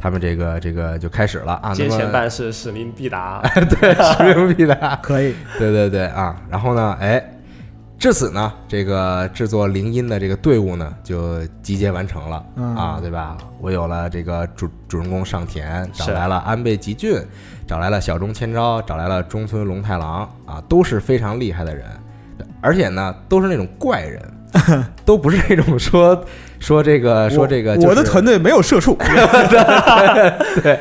[0.00, 3.40] 他们这个这个就开始了啊，接前办事，使命必达。
[3.70, 7.22] 对，使命必达，可以，对对对啊，然后呢，哎，
[8.00, 12.74] 至此呢，这个制作铃音的这个队伍呢就集结完成了、嗯。
[12.74, 13.36] 啊，对吧？
[13.60, 17.22] 我有了这个主主人公上田，找来了安倍吉俊，
[17.66, 21.84] 找来了小中千昭，找来了中村龙太郎啊，都是非常厉害的人，
[22.62, 24.22] 而且呢，都是那种怪人，
[25.04, 26.24] 都不是那种说
[26.58, 30.80] 说这个说这个、我我的团队没有社畜，对 对，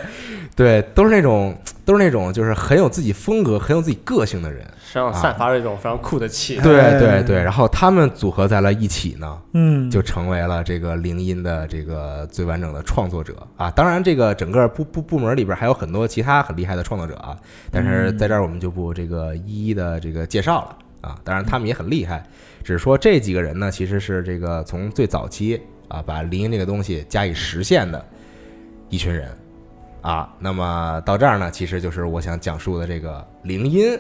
[0.93, 1.55] 都是那种
[1.85, 4.65] 都是那种就是很有自己风格、很有自己个性的人。
[4.91, 6.57] 身上散发着一种非常酷的气。
[6.61, 13.69] 对哎对对，然后他们组合在了一起呢，嗯，就成为了这个铃音的这个最完整的创作者啊。
[13.69, 17.37] 当然，这个整个部部部门里边还有很多其他很厉害的创作者啊，
[17.71, 21.19] 但是在这儿我们就不这个一一的这个介绍了啊。
[21.23, 22.25] 当然，他们也很厉害，
[22.63, 28.03] 只是说这几个人呢，其实是这个从最早期啊，把铃音这个东西加以实现的
[28.89, 29.29] 一群人
[30.01, 30.29] 啊。
[30.39, 33.99] 那么到这儿呢，其实就是我想讲述的这个铃音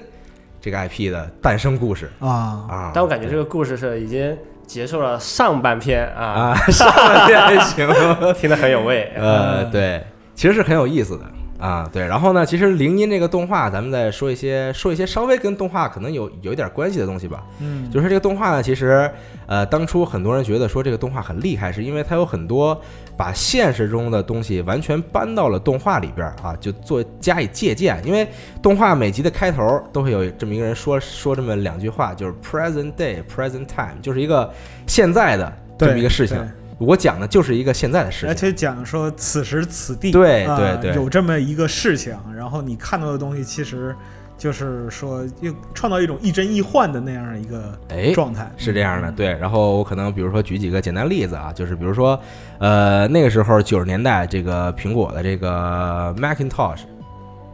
[0.61, 2.91] 这个 IP 的诞生故事啊，啊。
[2.93, 4.37] 但我感觉这个故事是已经
[4.67, 7.87] 结束了上半篇啊，啊，上半篇还行。
[8.35, 9.11] 听得很有味。
[9.15, 10.03] 呃，嗯对，
[10.35, 11.25] 其实是很有意思的
[11.59, 11.87] 啊。
[11.91, 17.43] 对，然后呢，其实铃音这个动画，咱们再说一些说一些稍微跟动画可能有有一点关系的东西吧。
[17.59, 19.09] 嗯，就是这个动画呢，其实
[19.45, 22.79] 呃，当初很多人觉得说这个动画很厉害，是因为它有很多
[23.17, 28.01] 把现实中的东西完全搬到了动画里边儿啊，就做加以借鉴。
[28.05, 28.27] 因为
[28.61, 34.49] 动画每集的开头都会有这么一个人说说这么两句话，就是 present day, present time，就是一个
[34.87, 36.37] 现在的这么一个事情。
[36.79, 38.33] 我讲的就是一个现在的事而。
[38.33, 43.93] 且讲说此时此地，对啊对对有这么一个事情，然后你看到的东西其实
[44.37, 49.27] 就是说又创造一种亦真亦幻的那样一个哎，状态，是这样的，对。
[49.37, 52.17] 然后我可能比如说举几个简单例子啊，就是比如说，
[52.59, 56.79] 呃，那个时候九十年代这个苹果的这个 Macintosh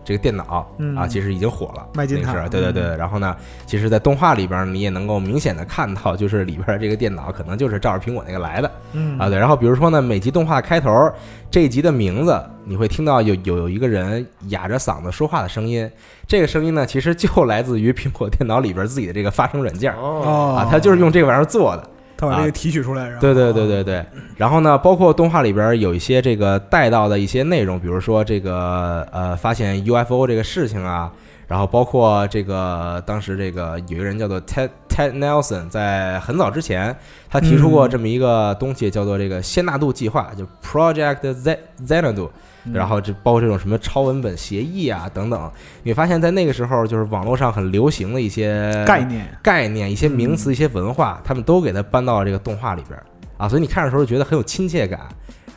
[0.05, 1.85] 这个电脑嗯啊，其实已经火了。
[1.95, 2.95] 麦金塔对对对。
[2.95, 3.35] 然后呢，
[3.65, 9.27] 其实，在动画里边，你也能够明显的看到，就是里边的这个电脑可能就是照着苹果那个来的嗯啊。
[9.27, 9.37] 对。
[9.37, 11.11] 然后比如说呢，每集动画开头
[11.49, 15.89] 这一集的名字，你会听到有有有一个人哑着嗓子说话的声音，
[16.27, 19.91] 这个声音呢，其实就来自于苹果电脑里边自己的这个发声软件。
[19.93, 21.89] 哦，哦啊，他就是用这个玩意儿做的。
[22.17, 24.05] 他把这个提取出来，然后对对对对对。
[24.37, 31.11] 然后呢，包括动画里边有一些这个带到的一些内容，比如说这个呃发现 UFO 这个事情啊，
[31.47, 36.95] 然后包括这个当时这个有一个人叫做 Ted Ted Nelson，在很早之前
[37.29, 42.29] 他提出过嗯这么一个东西，叫做这个仙纳度计划，就 Project Z Xanadu。
[42.73, 45.51] 然后就包括这种什么超文本协议啊等等，
[45.83, 53.05] 你会发现在那个时候就是网络上很流行的一些概念，概念、一些名词、一些文化，他们都给它搬到了这个动画里边儿。
[53.37, 55.01] 啊，所以你看的时候觉得很有亲切感。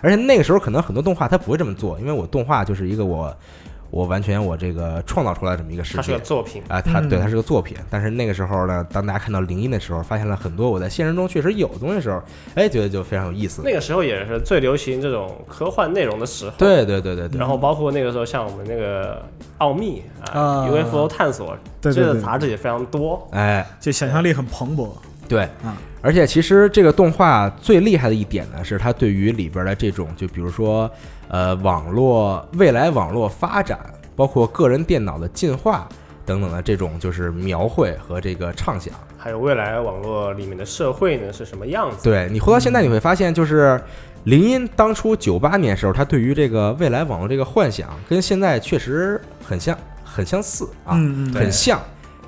[0.01, 3.37] 而且那个时候可能很多动画它不会这么做，因为我动画就是一个我
[3.91, 6.63] 我完全我这个创造出来这么一个世它是个作品。
[6.69, 7.77] 啊，它嗯对它是个作品。
[7.89, 12.23] 但是那个时候呢，当大家看到灵音的时候，发现了很多我在现实中确实有的东西的时候，
[12.55, 13.63] 哎，觉得就非常有意思。
[13.65, 16.53] 那个时候也是最流行这种科幻内容的时候。。
[16.59, 19.23] 对对对对对，然后包括那个时候，像我们那个
[19.59, 23.27] 奥秘啊、啊 UFO 探索对对对这个杂志也非常多。
[23.33, 24.91] 哎，就想象力很蓬勃，
[25.29, 30.91] 对嗯，而且其实这个动画最厉害的一点呢，是它对于里边的这种，就比如说，
[31.29, 33.79] 呃，网络未来网络发展，
[34.17, 35.87] 包括个人电脑的进化
[36.25, 38.95] 等等的这种就是描绘和这个畅想。
[39.17, 42.05] 还有未来网络里面的社会呢是什么样子？
[42.05, 43.79] 对你活到现在，你会发现，就是
[44.25, 51.81] 林音当初九八年时候，他对于这个未来网络这个幻想，跟现在确实很像，很相似啊，嗯嗯，很像。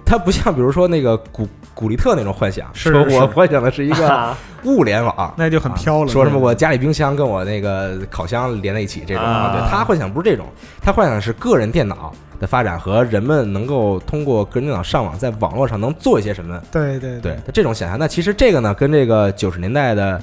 [0.04, 1.46] 它不像，比如说那个古
[1.80, 9.30] 古力特那种幻想，是说我幻想的是一个啊，物联网，那就很飘了，说什么我家里冰箱跟我那个烤箱连在一起这种啊？
[9.30, 10.44] 啊对他幻想不是这种，
[10.82, 16.60] 他幻想的是个人电脑的发展和人们能够通过个人电脑上网，在网络上能做一些什么。
[16.70, 17.98] 对对对，他这种想象。
[17.98, 20.22] 那其实这个呢，跟这个九十年代的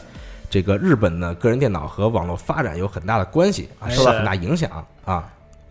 [0.51, 4.69] 这个日本的个人电脑和网络发展有很大的关系啊，哎受到很大影响
[5.05, 5.23] 啊。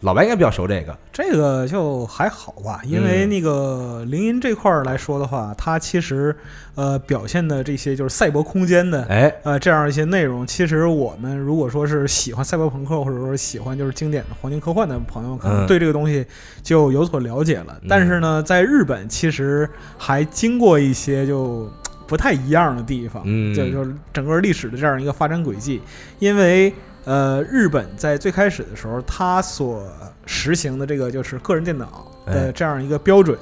[0.06, 3.28] 老白应该比较熟这个，这个就还好吧，因为嗯。
[3.28, 6.34] 那个灵音这块儿来说的话，它其实
[6.76, 15.66] 呃表现的这些就是赛博空间的哎，呃这样一些内容，其实我们如果说是喜欢赛博朋克或者说喜欢就是经典的黄金科幻的朋友，可能嗯。
[15.66, 16.24] 对这个东西
[16.62, 17.76] 就有所了解了。
[17.82, 17.88] 嗯。
[17.88, 21.68] 但是呢，在日本其实还经过一些就
[22.06, 23.52] 不太一样的地方，嗯。
[23.52, 25.82] 就就是整个历史的这样一个发展轨迹，
[26.20, 26.72] 因为。
[27.06, 29.88] 呃，日本在最开始的时候，它所
[30.26, 33.38] 实行的这个就是个人电脑哎的这样一个标准，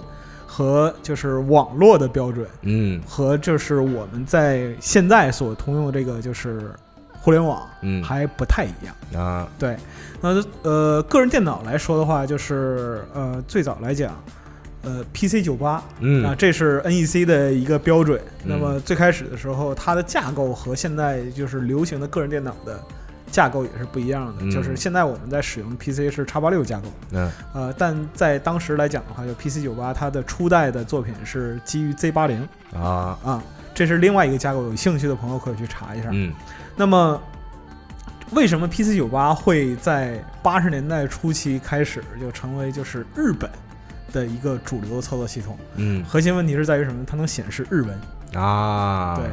[0.46, 6.70] 和就是网络的标准，嗯和就是我们在现在所通用的这个就是
[7.10, 8.94] 互联网嗯还不太一样。
[9.24, 9.76] 啊，对，
[10.20, 14.22] 那呃，个人电脑来说的话，就是呃，最早来讲，
[14.82, 18.20] 呃，PC 九八嗯啊，嗯这是 NEC 的一个标准。
[18.44, 22.78] 嗯那么最开始的时候，它的架构和现在就是流行的个人电脑的
[23.34, 24.34] 架构也是不一样的。
[24.42, 33.42] 嗯就是现在我们在使用 PC 是叉八六架构，嗯呃，但在当时来讲的话，就 PC 九八它的初代的作品是基于 Z 八零啊，啊，
[33.74, 36.10] 这是另外一个架构，有兴趣的朋友可以去查一下。
[36.12, 36.32] 嗯
[36.76, 37.20] 那么，
[38.30, 43.50] 为什么 PC 九八会在八十年代初期开始就成为就是日本
[44.12, 45.58] 的一个主流操作系统？
[45.74, 47.04] 嗯核心问题是在于什么？
[47.04, 48.40] 它能显示日文。
[48.40, 49.26] 啊，对，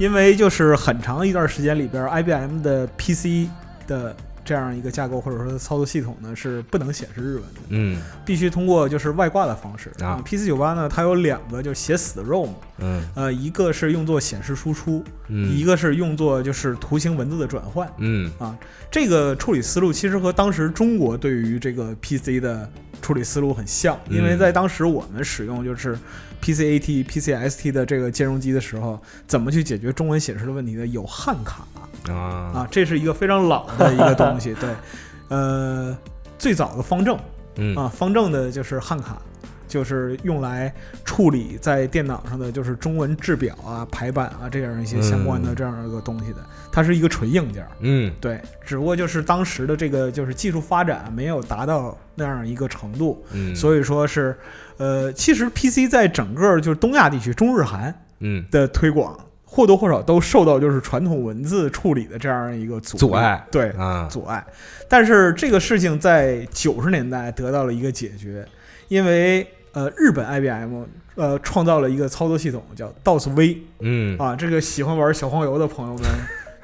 [0.00, 3.50] 因为就是很长一段时间里边，IBM 的 PC
[3.86, 8.00] 的这样一个架构或者说操作系统呢是不能显示日文的，嗯。
[8.24, 9.92] 必须通过就是外挂的方式。
[10.02, 12.48] 啊 PC 九八呢，它有两个就是写死的 ROM，
[12.78, 13.02] 嗯。
[13.14, 17.86] 呃，一个是用作显示输出，嗯，一个是用作就是图形文字的转换。
[17.98, 18.32] 嗯。
[18.38, 18.56] 啊
[18.90, 22.66] 这个处理思路其实和当时中国对于这个 PC 的
[23.02, 25.98] 处理思路很像，嗯因为在当时我们使用就是
[26.42, 30.86] PCAT、PCST 的这个兼容机的时候，怎么去解决中文显示的问题呢？
[30.86, 31.66] 有汉卡
[32.12, 32.14] 啊
[32.54, 34.54] 啊，这是一个非常老的一个东西。
[34.54, 34.70] 对，
[35.28, 35.96] 呃，
[36.38, 37.18] 最早的方正
[37.56, 39.20] 嗯啊，方正的就是汉卡。
[39.68, 40.74] 就是用来
[41.04, 47.70] 处理在电脑上的就是中文制表啊、排版啊这样一些相关的嗯这样一个东西的，它是一个纯硬件儿。
[47.78, 54.36] 嗯对，只不过就是当时的这个就是技术发展没有达到那样一个程度，嗯，所以说是，
[54.80, 59.14] 呃，其实 PC 在整个就是东亚地区、中日韩嗯的推广
[59.44, 64.42] 或多或少都受到就是传统文字处理的这样一个阻阻碍对啊阻碍。
[64.88, 68.42] 但是这个事情在九十年代得到了一个解决，
[68.88, 70.82] 因为呃，日本 IBM
[71.14, 76.06] 呃创造了一个操作系统叫 DOS-V 嗯啊，这个喜欢玩小黄油的朋友们，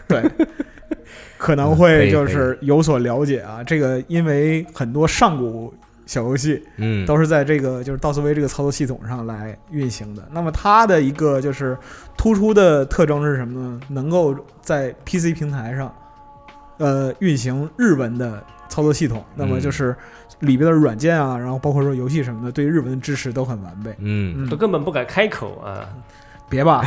[0.09, 0.47] 对，
[1.37, 3.63] 可能会就是有所了解啊。
[3.63, 5.73] 这个因为很多上古
[6.07, 10.27] 小游戏嗯都是在这个就是 DOS-V 这个操作系统上来运行的。
[10.33, 11.77] 那么它的一个就是
[12.17, 13.81] 突出的特征是什么呢？
[13.89, 15.93] 能够在 PC 平台上，
[16.79, 19.25] 呃，运行日文的操作系统。
[19.35, 19.95] 那么就是
[20.41, 23.91] 里边的软件啊，然后包括说游戏什么的，对日文的支持都很完备。
[23.99, 25.89] 嗯嗯都，根本不敢开口啊。
[26.49, 26.85] 别吧，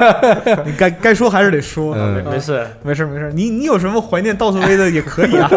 [0.64, 1.94] 你该该说还是得说。
[1.94, 2.14] 嗯。
[2.14, 2.66] 没啊没事。
[2.82, 5.50] 没事没事，你你有什么怀念 DOS-V 的也可以啊。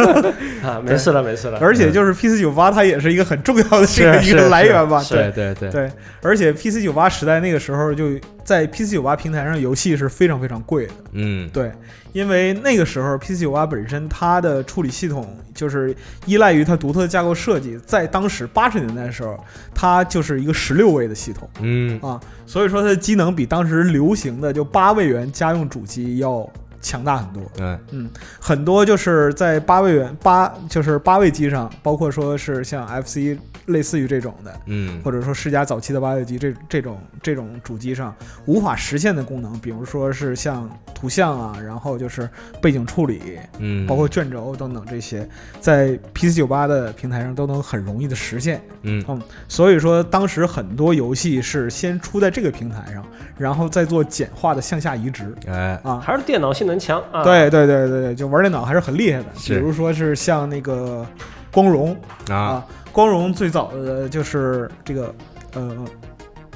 [0.64, 1.58] 啊，没事了没事了。
[1.60, 5.02] 而且就是 PC 九八，它也是一个很重要的这个一个来源吧？
[5.08, 5.90] 对对对对，对，
[6.22, 8.10] 而且 PC 九八时代那个时候，就
[8.48, 10.92] 在 PC 九八平台上，游戏是非常非常贵的。
[11.12, 11.70] 嗯对，
[12.14, 15.94] 因为那个时候 PC 九八本身它的处理系统就是
[16.24, 19.38] 依赖于它独特的架构设计，在当时八十年代的时候，
[19.74, 27.42] 它就是一个十六位的系统嗯啊，所以说它的机能比当时流行的就八位元家用主机要强大很多。
[27.56, 28.08] 对嗯
[28.40, 38.14] 很多就是在八位元八就是八位机上，包括说是像 FC 类似于这种的，嗯或者说世嘉早期的八位机这这种这种主机上
[38.46, 42.28] 无法实现的功能，比如说是像图像啊，然后就是
[42.60, 45.28] 背景处理，嗯，包括卷轴等等这些，
[45.60, 48.60] 在 PC 九八的平台上都能很容易的实现。
[48.82, 49.04] 嗯
[49.48, 53.04] 所以说，当时很多游戏是先出在这个平台上，
[53.36, 55.98] 然后再做简化的向下移植哎啊。
[55.98, 59.26] 还是电脑性能强啊。，对对对对对，就玩电脑还是很厉害的。
[59.46, 61.04] 比如说是像那个
[61.50, 61.96] 光荣
[62.28, 65.14] 啊啊，光荣最早的就是这个
[65.54, 65.76] 呃，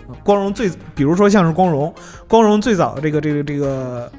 [0.08, 1.92] 呃光荣最，比如说像是光荣，
[2.28, 4.10] 光荣最早的这个这个这个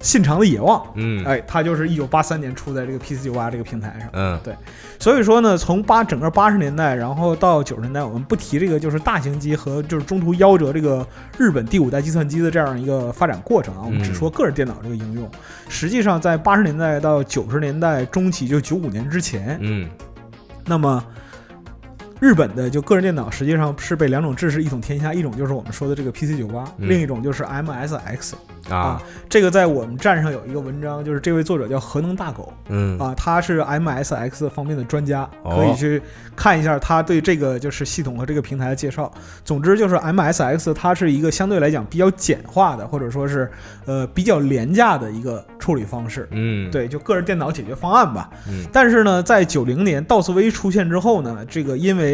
[0.00, 1.24] 信长的野望，嗯。
[1.24, 4.08] 哎，它就是一九八三年出在这个 PC 九八这个平台上。
[4.12, 4.40] 嗯。
[4.44, 4.54] 对。
[4.98, 11.06] 所以说呢，从八整个八十年代，然后到九十年代，我们不提这个就是大型机和就是中途夭折这个
[11.38, 15.30] 日本第五代计算机的这样一个发展过程啊，我们只说个人电脑这个应用。
[15.68, 19.88] 实际上，在八十年代到九十年代中期，就九五年之前，嗯。
[20.64, 21.04] 那么
[22.20, 26.88] 日本的就个人电脑实际上是被两种制式一统天下，一种就是我们说的这个 PC 九八、嗯。
[26.88, 28.32] 另一种就是 MSX
[28.70, 32.52] 啊，这个在我们站上有一个文章，就是这位作者叫核能大狗。
[32.68, 32.98] 嗯。
[32.98, 35.56] 啊，他是 MSX 方面的专家，哦。
[35.56, 36.02] 可以去
[36.34, 39.12] 看一下他对这个就是系统和这个平台的介绍。
[39.44, 43.50] 总之就是 MSX 它是一个相对来讲比较简化的，或者说是
[43.84, 46.26] 呃比较廉价的一个处理方式。
[46.30, 48.30] 嗯，对，就个人电脑解决方案吧。
[48.48, 48.64] 嗯。
[48.72, 52.05] 但是呢，在九零年 DOS V 出现之后呢，这个因为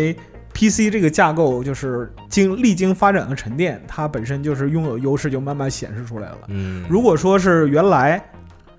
[0.54, 6.38] PC 这个架构就是经历经发展和沉淀，它本身就是拥有优势，就慢慢显示出来了。
[6.48, 8.22] 嗯，如果说是原来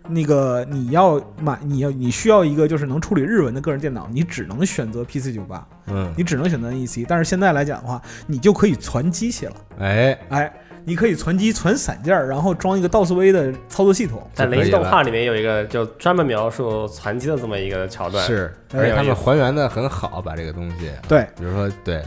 [0.07, 7.05] 那个你要买，你要你需要一个就是能处理日文的个人电脑，你只能选择 PC 九八，嗯，你只能选择 NEC。
[7.07, 10.53] 但是现在来讲的话，你就可以攒机器了，哎，哎。
[10.85, 14.21] 你可以存机、存散件儿，然后装一个 DOS V 的操作系统。
[14.33, 14.83] 在灵异就可以了。
[14.83, 22.01] 动画里面有一个就专门描述传机的这么一个桥段，是，哎而且他们还原的很好，把这个东西，对，比如说对，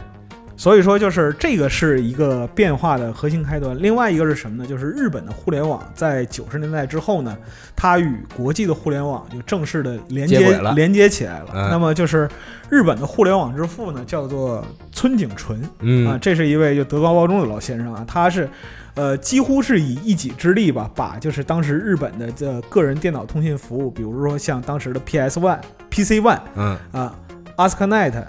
[0.57, 3.79] 所以说，就是这个是一个变化的核心开端。
[3.79, 4.67] 另外一个是什么呢？
[4.67, 7.37] 就是日本的互联网在九十年代之后呢，
[7.75, 11.51] 它与国际的互联网就正式的连接连接起来了。
[11.53, 12.27] 嗯那么就是
[12.69, 18.49] 日本的互联网之父呢，叫做村井纯啊，嗯这是一位就德高望重的老先生啊，他是。
[18.95, 25.59] 呃，几乎是以一己之力吧，把就是当时日本的这个人电脑通信服务，比如说像当时的 PS One、
[25.91, 27.13] PC One，嗯啊
[27.57, 28.23] ，ASCII-NET、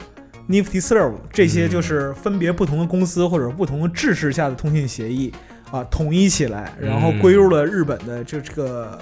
[0.48, 1.70] Nifty Serve 这些嗯。
[1.70, 5.32] 就是分别不同的公司或者不同的制式下的通信协议
[5.70, 8.98] 啊，统一起来，然后归入了日本的这这个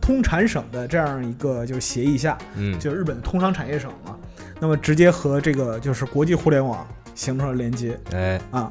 [0.00, 4.16] 通产省的这样一个就是协议下，嗯，就日本的通商产业省嘛，
[4.58, 7.98] 那么直接和这个就是国际互联网形成了连接。
[8.12, 8.70] 哎，啊。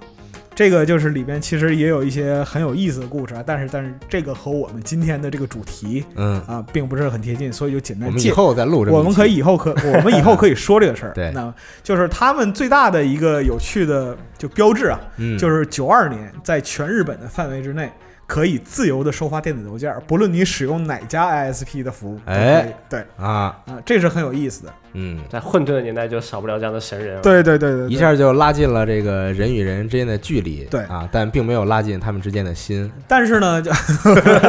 [0.58, 11.14] 这个就是里边其实也有一些很有意思的故事啊，但是但是这个和我们今天的这个主题嗯，啊并不是很贴近，所以就简我们以后再录这我们可以以后可 我们以后可以说这个事儿。
[11.14, 11.32] 对。
[11.32, 11.53] 那
[11.84, 17.91] 就是他们最大的一个有趣的就标志啊，嗯，就是九二年在全日本的范围之内。
[18.26, 22.99] 可以自由的收发电子邮件，不论你使用哪家 ISP 的服务，哎，对。
[23.16, 24.74] 啊，啊，这是很有意思的。
[24.94, 27.22] 嗯，在混沌的年代就少不了这样的神人了。
[27.22, 27.90] 对对对对，对。
[27.90, 30.82] 一下就拉近了这个人与人之间的距离，对。
[30.82, 33.72] 啊，但并没有拉近他们之间的心，但是呢，就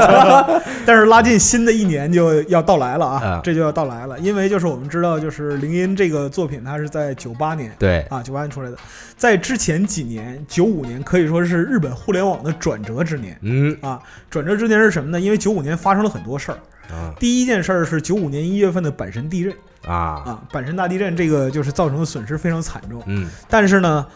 [0.86, 8.76] 但是拉近新的一年就要到来了啊啊，这就要到来了，因为就是我们知道，就是铃音这个作品，它是在九八年对，啊，九八年出来的，
[9.16, 13.76] 在之前几年，九五年可以说是日本互联网的转折之年嗯。
[13.80, 14.00] 啊。
[14.30, 15.20] 转折之年是什么呢？
[15.20, 16.58] 因为九五年发生了很多事儿。
[16.90, 17.12] 啊。
[17.18, 19.52] 第一件事儿是九五年一月份的阪神地震
[19.86, 23.02] 啊，啊，阪神大地震这个就是造成的损失非常惨重。
[23.06, 23.28] 嗯。
[23.48, 24.06] 但是呢，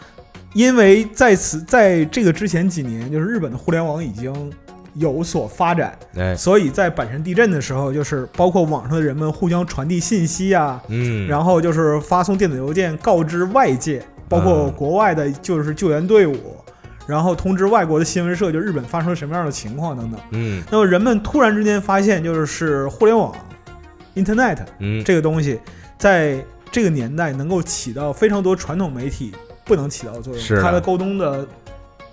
[0.53, 4.51] 因为在此在这个之前几年，就是日本的互联网已经
[4.95, 14.73] 有所发展，哎，所以在阪神地震的时候，就是包括网上的人们互相传递信息啊，嗯，然后就是发送电子邮件告知外界，包括嗯。
[14.73, 16.55] 国外的就是救援队伍，
[17.07, 20.21] 然后通知外国的新闻社，就日本发生了什么样的情况等等。
[20.31, 20.63] 嗯。
[20.69, 23.33] 那么人们突然之间发现，就是互联网
[24.15, 25.59] （Internet） 嗯，这个东西，
[25.97, 29.33] 在这个年代能够起到非常多传统媒体
[29.65, 30.41] 不能起到的作用。
[30.41, 31.47] 是的它的沟通的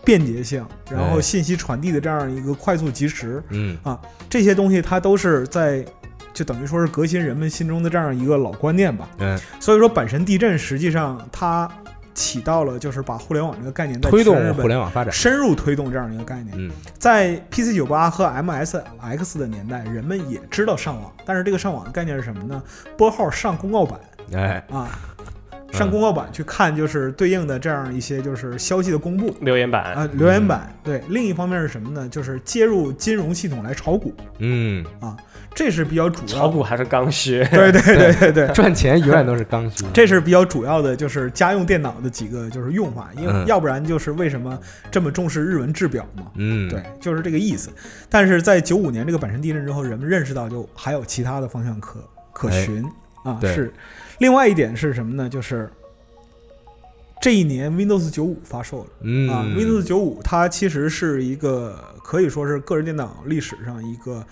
[0.05, 5.84] 便捷性，然后哎信息传递的这样一个快速及时，嗯啊这些东西它都是在。
[6.32, 9.11] 就等于说是革新人们心中的这样一个老观念吧。
[9.18, 11.68] 嗯，所以说，阪神地震实际上它
[12.21, 16.55] 起到了就是把互联网这个概念推动互联网发展，深入推动这样一个概念。
[16.55, 22.62] 嗯在 PC 九八和 MSX 的年代，人们也知道上网，但是这个上网的概念是什么呢？
[22.99, 23.99] 拨号上公告板
[24.35, 24.91] 哎，啊，
[25.73, 30.71] 上公告板去看就是对应的这样一些就是消息的公布留言板啊，留言板。
[30.85, 32.07] 对，另一方面是什么呢？
[32.09, 35.16] 就是接入金融系统来炒股嗯，啊，
[35.55, 37.44] 这是比较主要炒股还是刚需。
[37.51, 38.48] 对对对对对。
[38.55, 44.59] 赚钱永远都是刚需，这是比较主要的，就是家用电脑的几个就是用法，因为嗯要不然就是为什么
[44.90, 46.30] 这么重视日文制表嘛？
[46.36, 47.70] 嗯，对，就是这个意思。
[48.09, 52.01] 但是在九五年这个阪神地震之后，人们认识到就还有其他的方向可
[52.32, 52.84] 可哎循、
[53.24, 53.38] 啊。
[53.42, 53.72] 是，
[54.18, 55.28] 另外一点是什么呢？
[55.28, 55.68] 就是
[57.20, 58.86] 这一年 Windows 九五发售了。
[59.03, 64.24] 嗯啊，Windows 九五它其实是一个可以说是个人电脑历史上一个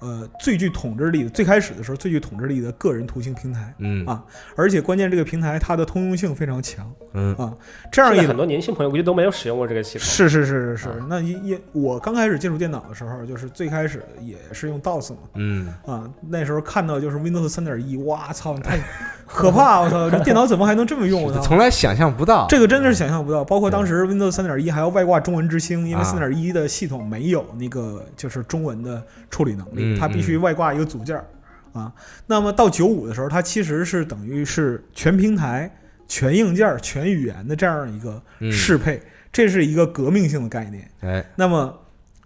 [0.00, 4.04] 呃最具统治力的，最开始的时候最具统治力的个人图形平台，嗯。
[4.06, 4.24] 啊。
[4.56, 7.34] 而且关键这个平台它的通用性非常强，嗯。
[7.36, 7.54] 啊，
[7.92, 10.06] 这样一来很多年轻朋友估计都没有使用过这个系统。
[10.06, 10.88] 是是是是是。
[10.88, 15.68] 啊，那因因我刚开始接触电脑的时候，就是最开始也是用 DOS 嘛，嗯。
[15.86, 18.78] 啊，那时候看到就是 Windows 三点一，哇操，太
[19.26, 19.80] 可怕！
[19.80, 21.22] 我操，这电脑怎么还能这么用？
[21.22, 22.46] 我操，从来想象不到。
[22.48, 23.44] 这个真的是想象不到。
[23.44, 26.04] 包括当时 Windows 三点一还要外挂中文之星，因为啊。
[26.08, 31.24] 三点一的系统没有那个就是中文的处理能力，嗯它必须外挂一个组件儿
[31.72, 31.92] 啊。
[32.26, 35.72] 那么到九五的时候，它其实是等于是全平台
[36.08, 39.00] 全硬件、全语言的这样一个嗯适配，
[39.30, 40.90] 这是一个革命性的概念。
[41.00, 41.78] 哎，那么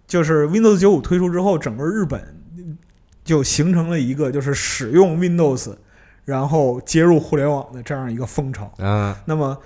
[0.07, 2.21] 就是 Windows 九五推出之后，整个日本
[3.23, 5.75] 就形成了一个就是使用 Windows，
[6.25, 8.73] 然后接入互联网的这样一个风潮。
[8.77, 9.57] 啊那么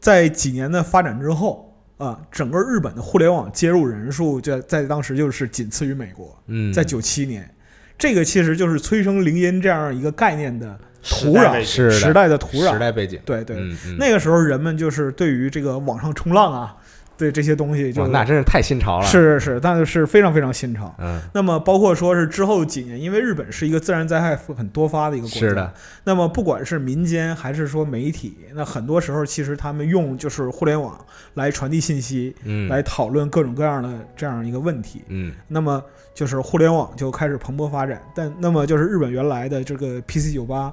[0.00, 1.73] 在几年的发展之后
[2.04, 7.48] 啊，整个日本的互联网接入人数在在当时就是仅次于美国，嗯，在九七年，
[7.96, 12.72] 这个其实就是催生铃音这样一个概念的土壤时代的时代的土壤。
[12.72, 16.76] 时代背景，对对，嗯嗯，那个时候人们就是对于这个网上冲浪啊，
[17.16, 20.94] 对这些东西就哇那真是太新潮了，，是是是，但是非常非常新潮。
[20.98, 25.72] 嗯，那么包括说是之后几年，因为日本是一个自然灾害很多发的一个国家，是的，
[26.04, 30.98] 那么不管是民间还是说媒体，那很多时候其实他们用就是互联网
[31.34, 35.02] 来传递信息，嗯，来讨论各种各样的这样一个问题。
[35.08, 35.32] 嗯。
[35.48, 35.82] 那么
[36.14, 40.72] 就是互联网就开始蓬勃发展，但那么就是日本原来的这个 PC 九八，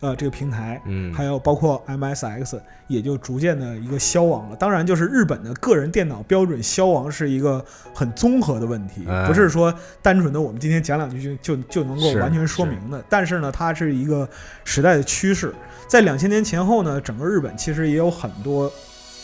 [0.00, 0.80] 呃，这个平台。
[0.86, 4.56] 嗯，还有包括 MSX 也就逐渐的一个消亡了。
[4.56, 7.64] 当然，就是日本的个人电脑标准消亡是一个
[7.94, 9.72] 很综合的问题，哎不是说
[10.02, 13.02] 单纯的我们今天讲两句就就就能够完全说明的。
[13.08, 14.28] 但是呢，它是一个
[14.64, 15.54] 时代的趋势。
[15.86, 18.72] 在两千年前后呢，整个日本其实也有很多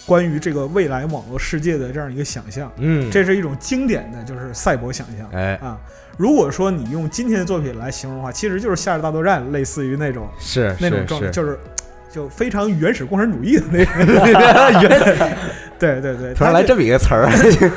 [0.05, 2.71] 关于这个未来网络世界的这样一个想象。
[2.77, 5.81] 嗯，这是一种经典的就是赛博想象哎啊。
[6.17, 11.59] 如果说你用今天的作品来形容的话，其实就是《夏日大作战》，类似于那种是那种状态，就是
[12.11, 13.95] 就非常原始共产主义的那种。
[15.79, 17.29] 对对对，突然来这么一个词儿，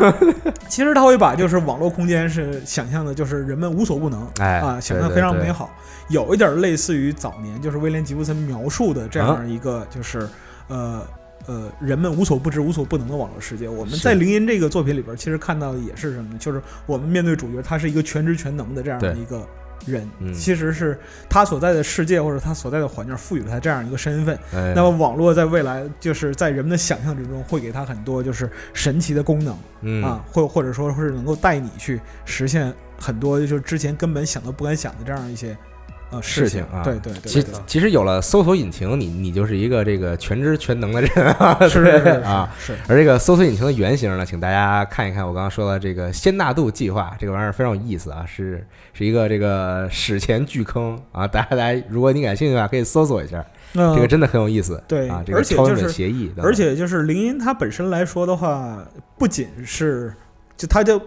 [0.70, 5.70] 其实他会把就是网络空间是想象的，就是人们无所不能哎啊，想象非常美好，
[6.08, 10.26] 有一点类似于早年就是威廉吉布森描述的这样一个就是
[10.70, 11.06] 呃。
[11.50, 13.68] 呃，人们无所不知、无所不能的网络世界。
[13.68, 16.38] 我们在《灵音》这个作品里边，其实看到的也是什么呢？
[16.40, 19.44] 就是我们面对主角，他是一个全知全能的这样的一个
[19.88, 24.38] 人，嗯其实是他所在的世界或者他所在的环境赋予了他这样一个身份。
[24.54, 35.58] 哎那么网络在未来就是在人们的想象之中，会给他很多就是神奇的功能、嗯啊，或或者说是能够带你去实现很多就是之前根本想都不敢想的这样一些
[36.12, 42.50] 呃事事情啊对对对其其实有了搜索引擎，你你就是一个这个全知全能的人啊， 是是是啊。
[42.60, 54.82] 是而这个搜索引擎的原型呢，请大家看一看我刚刚说的这个仙纳度计划，这个玩意儿非常有意思啊，是是一个这个史前巨坑啊，大家大家如果你感兴趣的话，可以搜索一下，那这个真的很有意思。
[54.88, 58.84] 对啊，这个而且超文本就是协议而且就是灵音它本身来说的话，
[59.18, 60.14] 不仅是
[60.58, 61.00] 就它就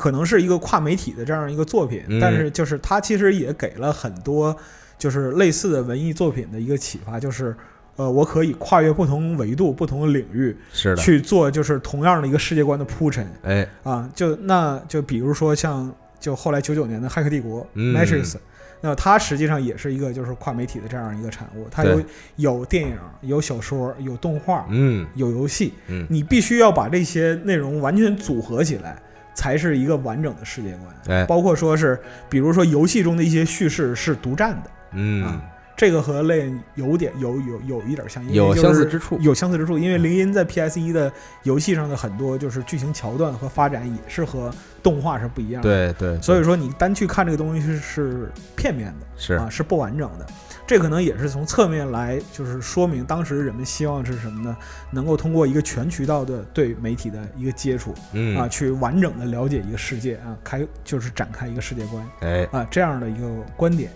[0.00, 2.18] 可能是一个跨媒体的这样一个作品，嗯。
[2.18, 4.56] 但是就是它其实也给了很多
[4.96, 7.54] 就是类似的文艺作品的一个启发，就是
[7.96, 13.30] 呃，我可以跨越不同维度、不同的领域是的，去做就是同样的一个世界观的铺陈。
[13.42, 17.94] 哎，啊，就那就比如说像就后来九九年的《骇客帝国》嗯。
[17.94, 18.36] Matrix。
[18.82, 22.00] 那它实际上也是一个就是跨媒体的这样一个产物，它有
[22.36, 25.06] 有电影、有小说、有动画、嗯。
[25.14, 28.96] 有游戏，嗯，你必须要把这些内容完全组合起来，
[29.34, 31.18] 才是一个完整的世界观。
[31.18, 31.98] 哎，包括说是，
[32.28, 35.40] 比如说游戏中的一些叙事是独占的，嗯啊，
[35.76, 41.10] 这个和类有点有有有一点像，因为有相似之处，有相似之处，因为铃音在 PS 一的
[41.44, 44.52] 游戏上的很多就是剧情桥段和发展也是和
[44.82, 45.92] 动画是不一样的。
[45.94, 49.06] 对对，所以说你单去看这个东西是是片面的。
[49.16, 50.26] 是啊，是不完整的。
[50.70, 54.56] 这可能也是从侧面来，就是说明当时人们希望是什么呢？
[54.92, 63.26] 能够通过一个全渠道的对媒体的一个接触嗯啊，去完整的了解一个世界啊，开就是展开一个世界观哎，啊，这样的一个
[63.56, 63.90] 观点。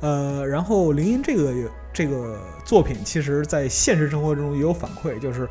[0.00, 1.52] 呃，然后林音这个
[1.92, 5.46] 这个作品，其实在现实生活中也有反馈，就是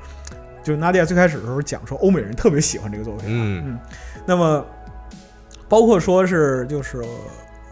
[0.64, 3.80] 就是娜迪亚最开始的时候讲说，欧美人特别喜欢这个作品啊，嗯嗯，
[4.26, 4.66] 那么
[5.70, 7.04] 包括说是就是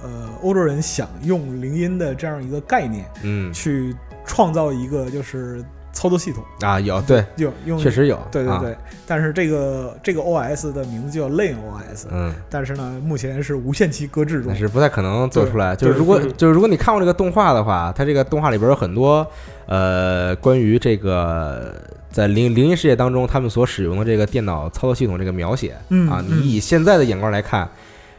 [0.05, 3.95] 呃，欧洲人想用铃音的这样一个概念嗯去
[4.25, 8.77] 创造一个就是操作系统，啊，有对，有用确实有，啊对对对，
[9.07, 14.55] 但是这个这个 OS 的名字叫 Lane OS，、嗯，但是呢，目前是无限期搁置中但。
[14.57, 15.73] 是不太可能做出来。
[15.75, 19.25] 就是如果 就是如果你看过这个动画的话，它这个动画里边有很多
[19.67, 21.73] 呃关于这个
[22.11, 27.69] 在灵灵异世界当中他们所使用的这个电脑操作系统这个描写啊，嗯啊你以现在的眼光来看。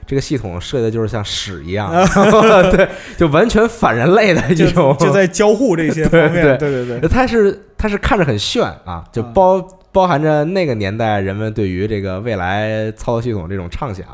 [0.07, 1.91] 这个系统设计的就是像屎一样，
[2.71, 9.33] 对，就完全反人类的一种，就在交互这些 方面，对对对对，它是它是看着很炫啊，就啊。
[9.35, 14.07] 包包含着那个年代人们对于这个未来操作系统这种畅想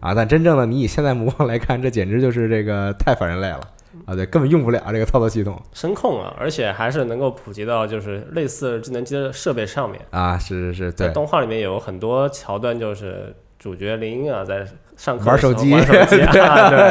[0.00, 3.60] 啊，但真正的你以现在目光来看，这简直就是这个太反人类了
[4.04, 5.60] 啊，对，根本用不了这个操作系统。
[5.72, 10.00] 声控啊，而且还是能够普及到就是类似智能机的设备上面。
[10.10, 14.66] 啊，是是是，对，在动画里面有很多桥段，就是主角林英啊在
[14.98, 15.70] 上课玩手机，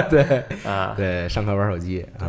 [0.10, 2.26] 对对啊，对，上课玩手机啊，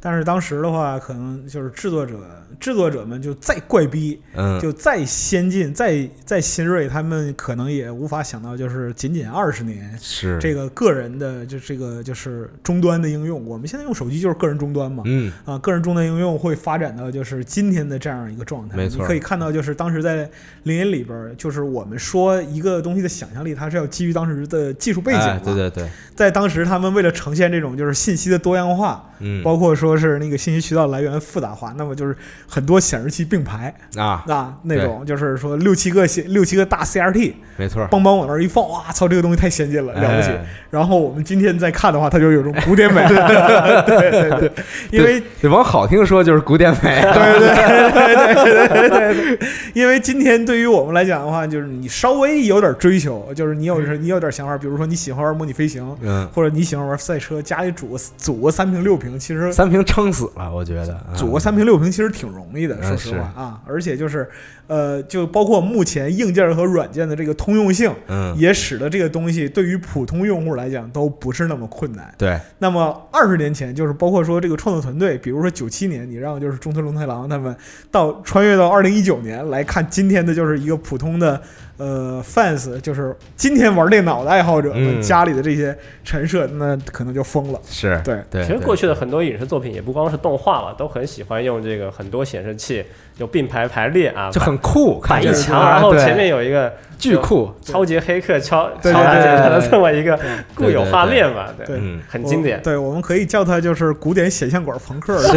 [0.00, 2.18] 但是当时的话，可能就是制作者
[2.58, 15.02] 制作者们就再怪逼，嗯，就再先进、再再新锐，他们可能也无法想到，就是仅仅二十年，是这个个人的就这个就是终端的应用，我们现在用手机就是个人终端嘛。
[15.06, 18.76] 嗯啊，个人终端应用会发展到就是今天的这样一个状态。
[18.76, 20.28] 没错你可以看到，就是当时在
[20.62, 25.26] 林荫里边儿，就是我们说一个东西的想象力，它是要基于当时的技术背景的。
[25.26, 40.30] 哎对对对，在当时，他们为了呈现这种就是信息的多样化，嗯，包括说说是那个信息渠道来源复杂化，那么就是很多显示器并排啊啊，那种就是说六七个显六七个大 CRT，没错，邦邦往那儿一放，哇操，这个东西太先进了，了不起。
[40.70, 44.52] 然后我们今天再看的话，它就有种古典美， 对对对，
[44.92, 47.48] 因为往好听说就是古典美，对对
[47.90, 59.79] 对对对对，因为今天对于我们来讲的话，就是你稍微有点追求，就是你有你有点想法，比如说你喜欢玩模拟飞行，嗯，或者你喜欢玩赛车，家里组个组个三屏六屏，其实三屏。
[59.84, 64.28] 撑死了，我觉得啊组个三屏六屏其实挺容易的，嗯说实话啊，而且就是
[64.66, 72.14] 呃，就包括目前硬件和软件的这个通用性，嗯，也使得这个东西对于普通用户来讲都不是那么困难。
[72.16, 77.54] 对，那么二十年前，就是包括说这个创作团队，比如说九七年，你让就是中村龙太郎他们
[77.90, 81.40] 到穿越到二零一九年来看今天的就是一个普通的
[81.80, 85.02] 呃 fans，就是今天玩电脑的爱好者们嗯。
[85.02, 85.74] 家里的这些
[86.04, 87.60] 陈设，那可能就疯了。
[87.66, 88.22] 是，对。
[88.30, 92.84] 对，其实过去的很多影视作品也不光是动画了，都很喜欢用这个很多显示器
[93.20, 100.18] 就并排排列啊，就很酷，看着摆一墙，然后前面有一个巨酷，超级黑客敲对敲打键盘的这么一个
[100.54, 102.62] 固有画面吧，对嗯，很经典。
[102.62, 105.20] 对，我们可以叫它就是古典显像管朋克。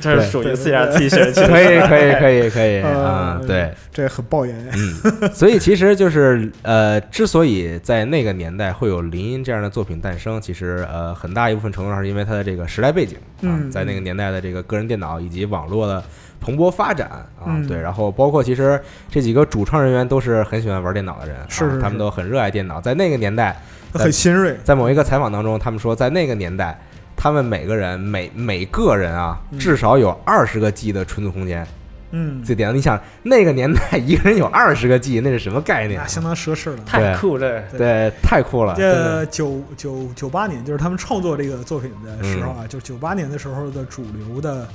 [0.00, 4.52] 这是属于对 CRT 显示器，可以，可以，可以，可以，呃嗯，对，这很爆眼。
[4.72, 16.02] 嗯，所以其实就是呃，之所以在那个年代会有林音这样的作品诞生，其实呃很大一部分程度上是因为它的这个时代背景啊嗯，在那个年代的这个个人电脑以及网络的
[16.40, 18.80] 蓬勃发展啊嗯，对，然后包括其实
[19.10, 23.60] 这几个主创人员都是很喜欢玩电脑的人，啊是他们都很热爱电脑，在那个年代，
[23.92, 26.78] 很新锐，在某一个采访当中，他们说在那个年代。
[27.14, 31.64] 他们每个人每每个人啊，嗯至少有二十个 G 的存储空间。
[32.10, 36.02] 嗯，这点，你想那个年代一个人有二十个 G，那是什么概念啊？
[36.04, 36.78] 那相当奢侈了。
[36.84, 37.62] 太酷了。
[37.78, 44.66] 对，太酷了，这九九九八年，就是他们创作这个作品的时候啊，就是九八年的时候的主流的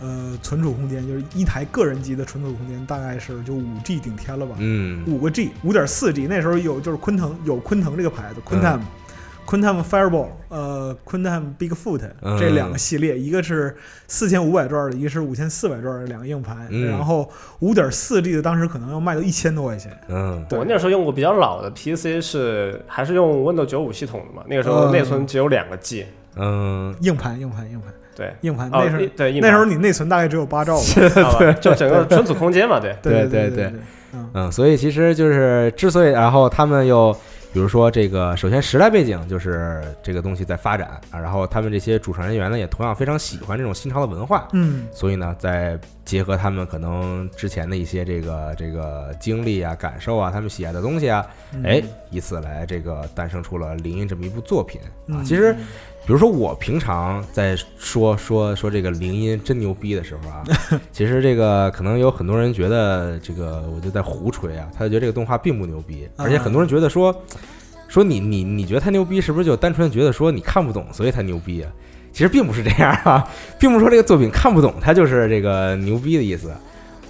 [0.00, 6.26] 呃存储空间，就是一台个人机的存储空间大概是就五 G 顶天了吧，嗯，五个 G，五点四 G。
[6.26, 8.80] 那时候有就是昆腾有昆腾这个牌子，昆腾。
[9.48, 12.38] 昆腾 Fireball，呃，昆腾 Bigfoot 嗯。
[12.38, 13.74] 这两个系列，一个是
[14.06, 16.86] 四千五百转的，一个是五千四百转的两个硬盘，嗯。
[16.90, 17.26] 然后
[17.60, 24.42] 五点四 G 的当时可能要卖到一千多块钱，嗯，对我那时候用过比较老的 PC，是还是用 Windows 九五系统的嘛？
[24.46, 26.04] 那个时候嗯内存只有两个 G，
[26.36, 28.66] 嗯，硬盘，硬盘，硬盘，对，硬盘。
[28.68, 31.36] 哦那时候、对，硬那时候你内存大概只有八兆吧？
[31.38, 32.94] 对 就整个存储空间嘛，对。
[33.00, 33.72] 对对对
[34.12, 37.12] 嗯嗯，所以其实就是之所以，然后他们又
[37.52, 54.88] 比如说这个，首先时代背景就是这个东西在发展啊，然后他们这些主创人员呢也同样非常喜欢这种新潮的文化，嗯所以呢，再结合他们可能之前的一些这个这个经历啊、感受啊，他们喜爱的东西啊，嗯哎，以此来这个诞生出了《灵音》这么一部作品啊。
[55.08, 55.54] 嗯其实，
[56.08, 60.42] 比如说我平常在说说说这个灵音真牛逼的时候啊，
[60.90, 67.14] 其实这个可能有很多人觉得这个我就在胡吹啊，他就觉得这个动画并不牛逼，而且很多人觉得说
[67.88, 71.70] 说你你你觉得他牛逼，是不是就单纯地觉得说你看不懂，所以他牛逼啊？
[72.10, 73.28] 其实并不是这样啊，
[73.60, 76.50] 并不是说这个作品看不懂，它就是这个牛逼的意思。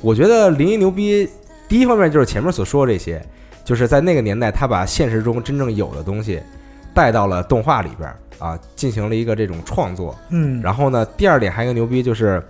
[0.00, 1.28] 我觉得灵音牛逼，
[1.68, 3.24] 第一方面就是前面所说的这些，
[3.64, 6.42] 就是在那个年代，他把现实中真正有的东西
[6.92, 10.16] 带到了动画里边儿啊，进行了一个这种创作。
[10.30, 12.42] 嗯，然后呢，第二点还有一个牛逼就是，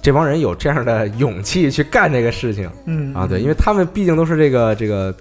[0.00, 5.14] 这帮人有这样的勇气去干这个事情嗯啊，对，因为他们毕竟都是这个这个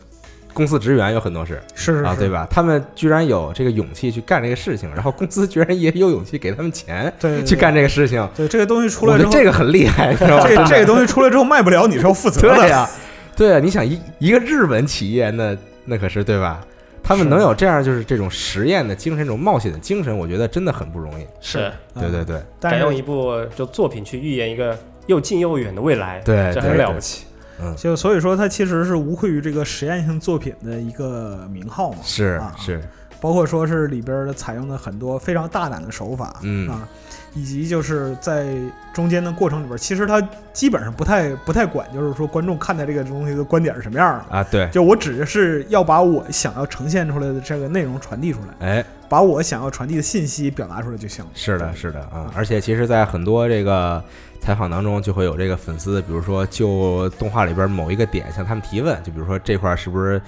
[0.53, 2.29] 公司职员，有很多是啊，是是是对？
[2.29, 2.47] 吧？
[2.49, 10.47] 他们居然有这个勇气去干这个事情，然后公司居然也有勇气给他们钱对，对去干这个事情，对这个东西出来之后，这个很厉害，你知道吧？
[10.47, 12.55] 这这个东西出来之后卖不了，你是要负责的。
[12.55, 12.89] 对呀、
[13.35, 15.55] 对啊、你想一一个日本企业，那
[15.85, 16.61] 那可是对吧？
[17.07, 21.25] 他们能有这样就是这种实验的精神，这种冒险的精神，我觉得真的很不容易。
[21.39, 27.25] 是，对对对，但是敢用一部就作品去预言一个又近又远的未来，对对对很了不起。
[27.61, 27.73] 嗯。
[27.77, 31.99] 就所以说，它其实是无愧于这个实验性作品的一个名号嘛。
[32.03, 32.53] 是啊。
[32.57, 32.81] 是，
[33.21, 36.69] 包括说是里边的采用的很多非常大胆的手法，嗯。
[36.69, 36.89] 啊，
[37.37, 38.47] 以及就是在
[38.91, 40.19] 中间的过程里边，其实他
[40.51, 44.37] 基本上不太不太管，就是说观众看待这个东西的观点是什么样的。
[44.37, 51.31] 啊，对，就我只是要把我想要呈现出来的这个内容传递出来，哎，把我想要传递的信息表达出来就行了。
[51.35, 54.03] 是的，是的啊，而且其实，在很多这个
[54.41, 60.19] 采访当中，就会有这个粉丝，比如说就动画里边某一个点向他们提问，就比如说这块儿是不是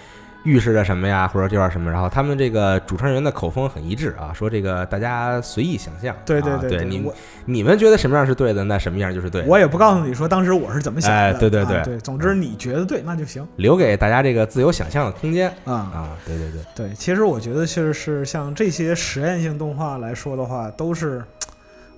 [0.43, 7.13] 预示着什么呀，或者这块什么，然后他们这个主持人员的口风很一致啊，说这个大家随意想象，对对啊对，你我
[7.45, 11.17] 你们觉得什么样是对的，那什么样就是对，我也不告诉你说当时我是怎么想的。
[11.17, 15.73] 哎对对对啊对，总之你觉得对那就行留给大家这个自由想象的空间啊。
[15.73, 21.21] 啊，对对对，对，其实我觉得就是像这些实验性动画来说的话，都是，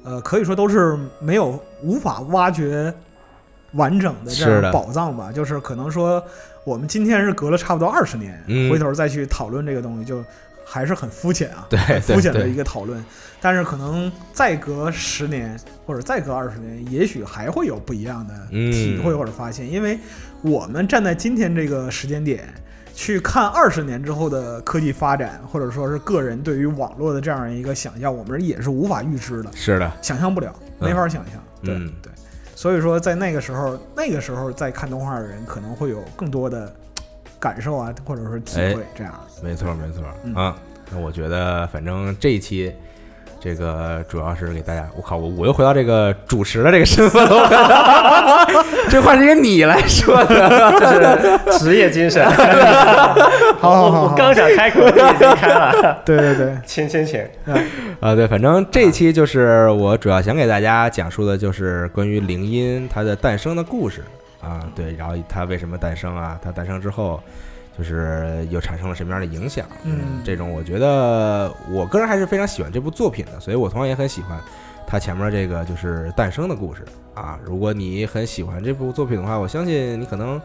[0.04, 2.94] 呃，可以说都是没有无法挖掘
[3.74, 5.32] 完整的这样宝藏吧。
[5.32, 6.24] 就是可能说
[6.64, 10.24] 我们今天是隔了差不多二十年，嗯回头再去讨论这个东西，就
[10.66, 13.04] 还是很肤浅啊，对很肤浅的一个讨论。
[13.42, 20.00] 但是可能再隔十年或者再隔二十年，也许还会有不一样的体会嗯或者发现，因为
[20.42, 22.48] 我们站在今天这个时间点。
[22.94, 31.42] 去看二十年之后的科技发展，或者说是个人对于网络的这样一个想象，我们也是无法预知的，是的，想象不了，嗯没法想象。
[31.64, 32.12] 对、嗯对，
[32.62, 36.72] 所以说在那个时候，那个时候在看动画的人可能会有更多的
[37.40, 39.12] 感受啊，或者说体会这样。
[39.42, 40.56] 没错没错嗯啊。
[40.92, 42.72] 那我觉得，反正这一期，
[43.44, 47.50] 这个主要是给大家，我靠，我我又回到这个主持的这个身份了，
[48.88, 52.24] 这话是给你来说的，这 是职业精神。
[53.60, 57.20] 好好好好我我刚想开口，你已经开了，对对对，请请请。
[58.00, 64.04] 啊，对，反正这一期就是我主要想给大家讲述的就是关于铃音它的诞生的故事
[64.40, 66.38] 啊，对，然后它为什么诞生啊？
[66.44, 67.22] 它诞生之后，
[67.78, 69.66] 就是又产生了什么样的影响？
[69.84, 74.40] 嗯这种我觉得我个人还是非常喜欢这部作品的，所以我同样也很喜欢
[74.88, 76.84] 它前面这个就是诞生的故事
[77.14, 77.40] 啊。
[77.46, 80.40] 如果你很喜欢这部作品的话，我相信你可能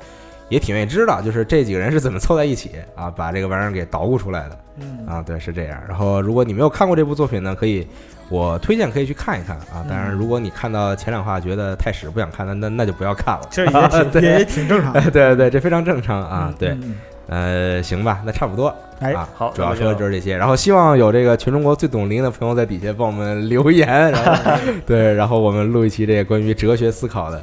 [0.49, 4.59] 也挺愿意知道，就是这几个人是怎么凑在一起啊，把这个玩意儿给捣鼓出来的。
[4.79, 5.83] 嗯啊，对，是这样。
[5.89, 7.87] 然后，如果你没有看过这部作品呢，可以，
[8.29, 9.85] 我推荐可以去看一看啊。
[9.89, 13.49] 当然，嗯如果你看到前两话觉得太屎不想看，那那那就不要看了。
[13.51, 16.55] 其实也挺 也挺正常的对对 对，这非常正常啊嗯。
[16.59, 16.95] 对，嗯嗯
[17.29, 19.29] 呃，行吧，那差不多哎，啊。
[19.35, 20.37] 好主要说的就是这些。
[20.37, 24.53] 然后，希望有这个全中国最懂林的朋友在底下帮我们留言，然后
[24.87, 27.43] 对，然后我们录一期这个关于哲学思考的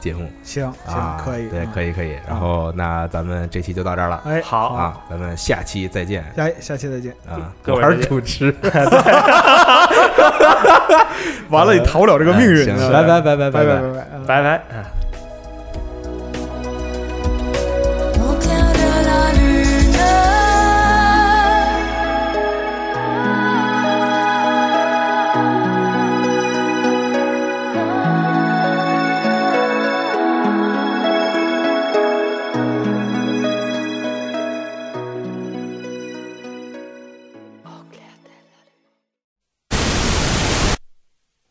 [0.00, 1.20] 节目行行啊。
[1.24, 2.12] 可以，对，嗯可以可以。
[2.28, 7.12] 然后，那咱们这期就到这儿了哎，好啊，咱们下期再见下下期再见。
[7.28, 7.52] 啊。
[7.66, 8.54] 我是各位主持。
[11.50, 12.64] 完了，你逃不了这个命运。
[12.64, 14.06] 行啊拜拜拜拜拜拜拜拜。
[14.14, 15.07] 嗯拜拜。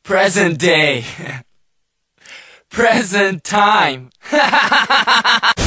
[0.07, 1.03] Present day.
[2.69, 4.09] Present time.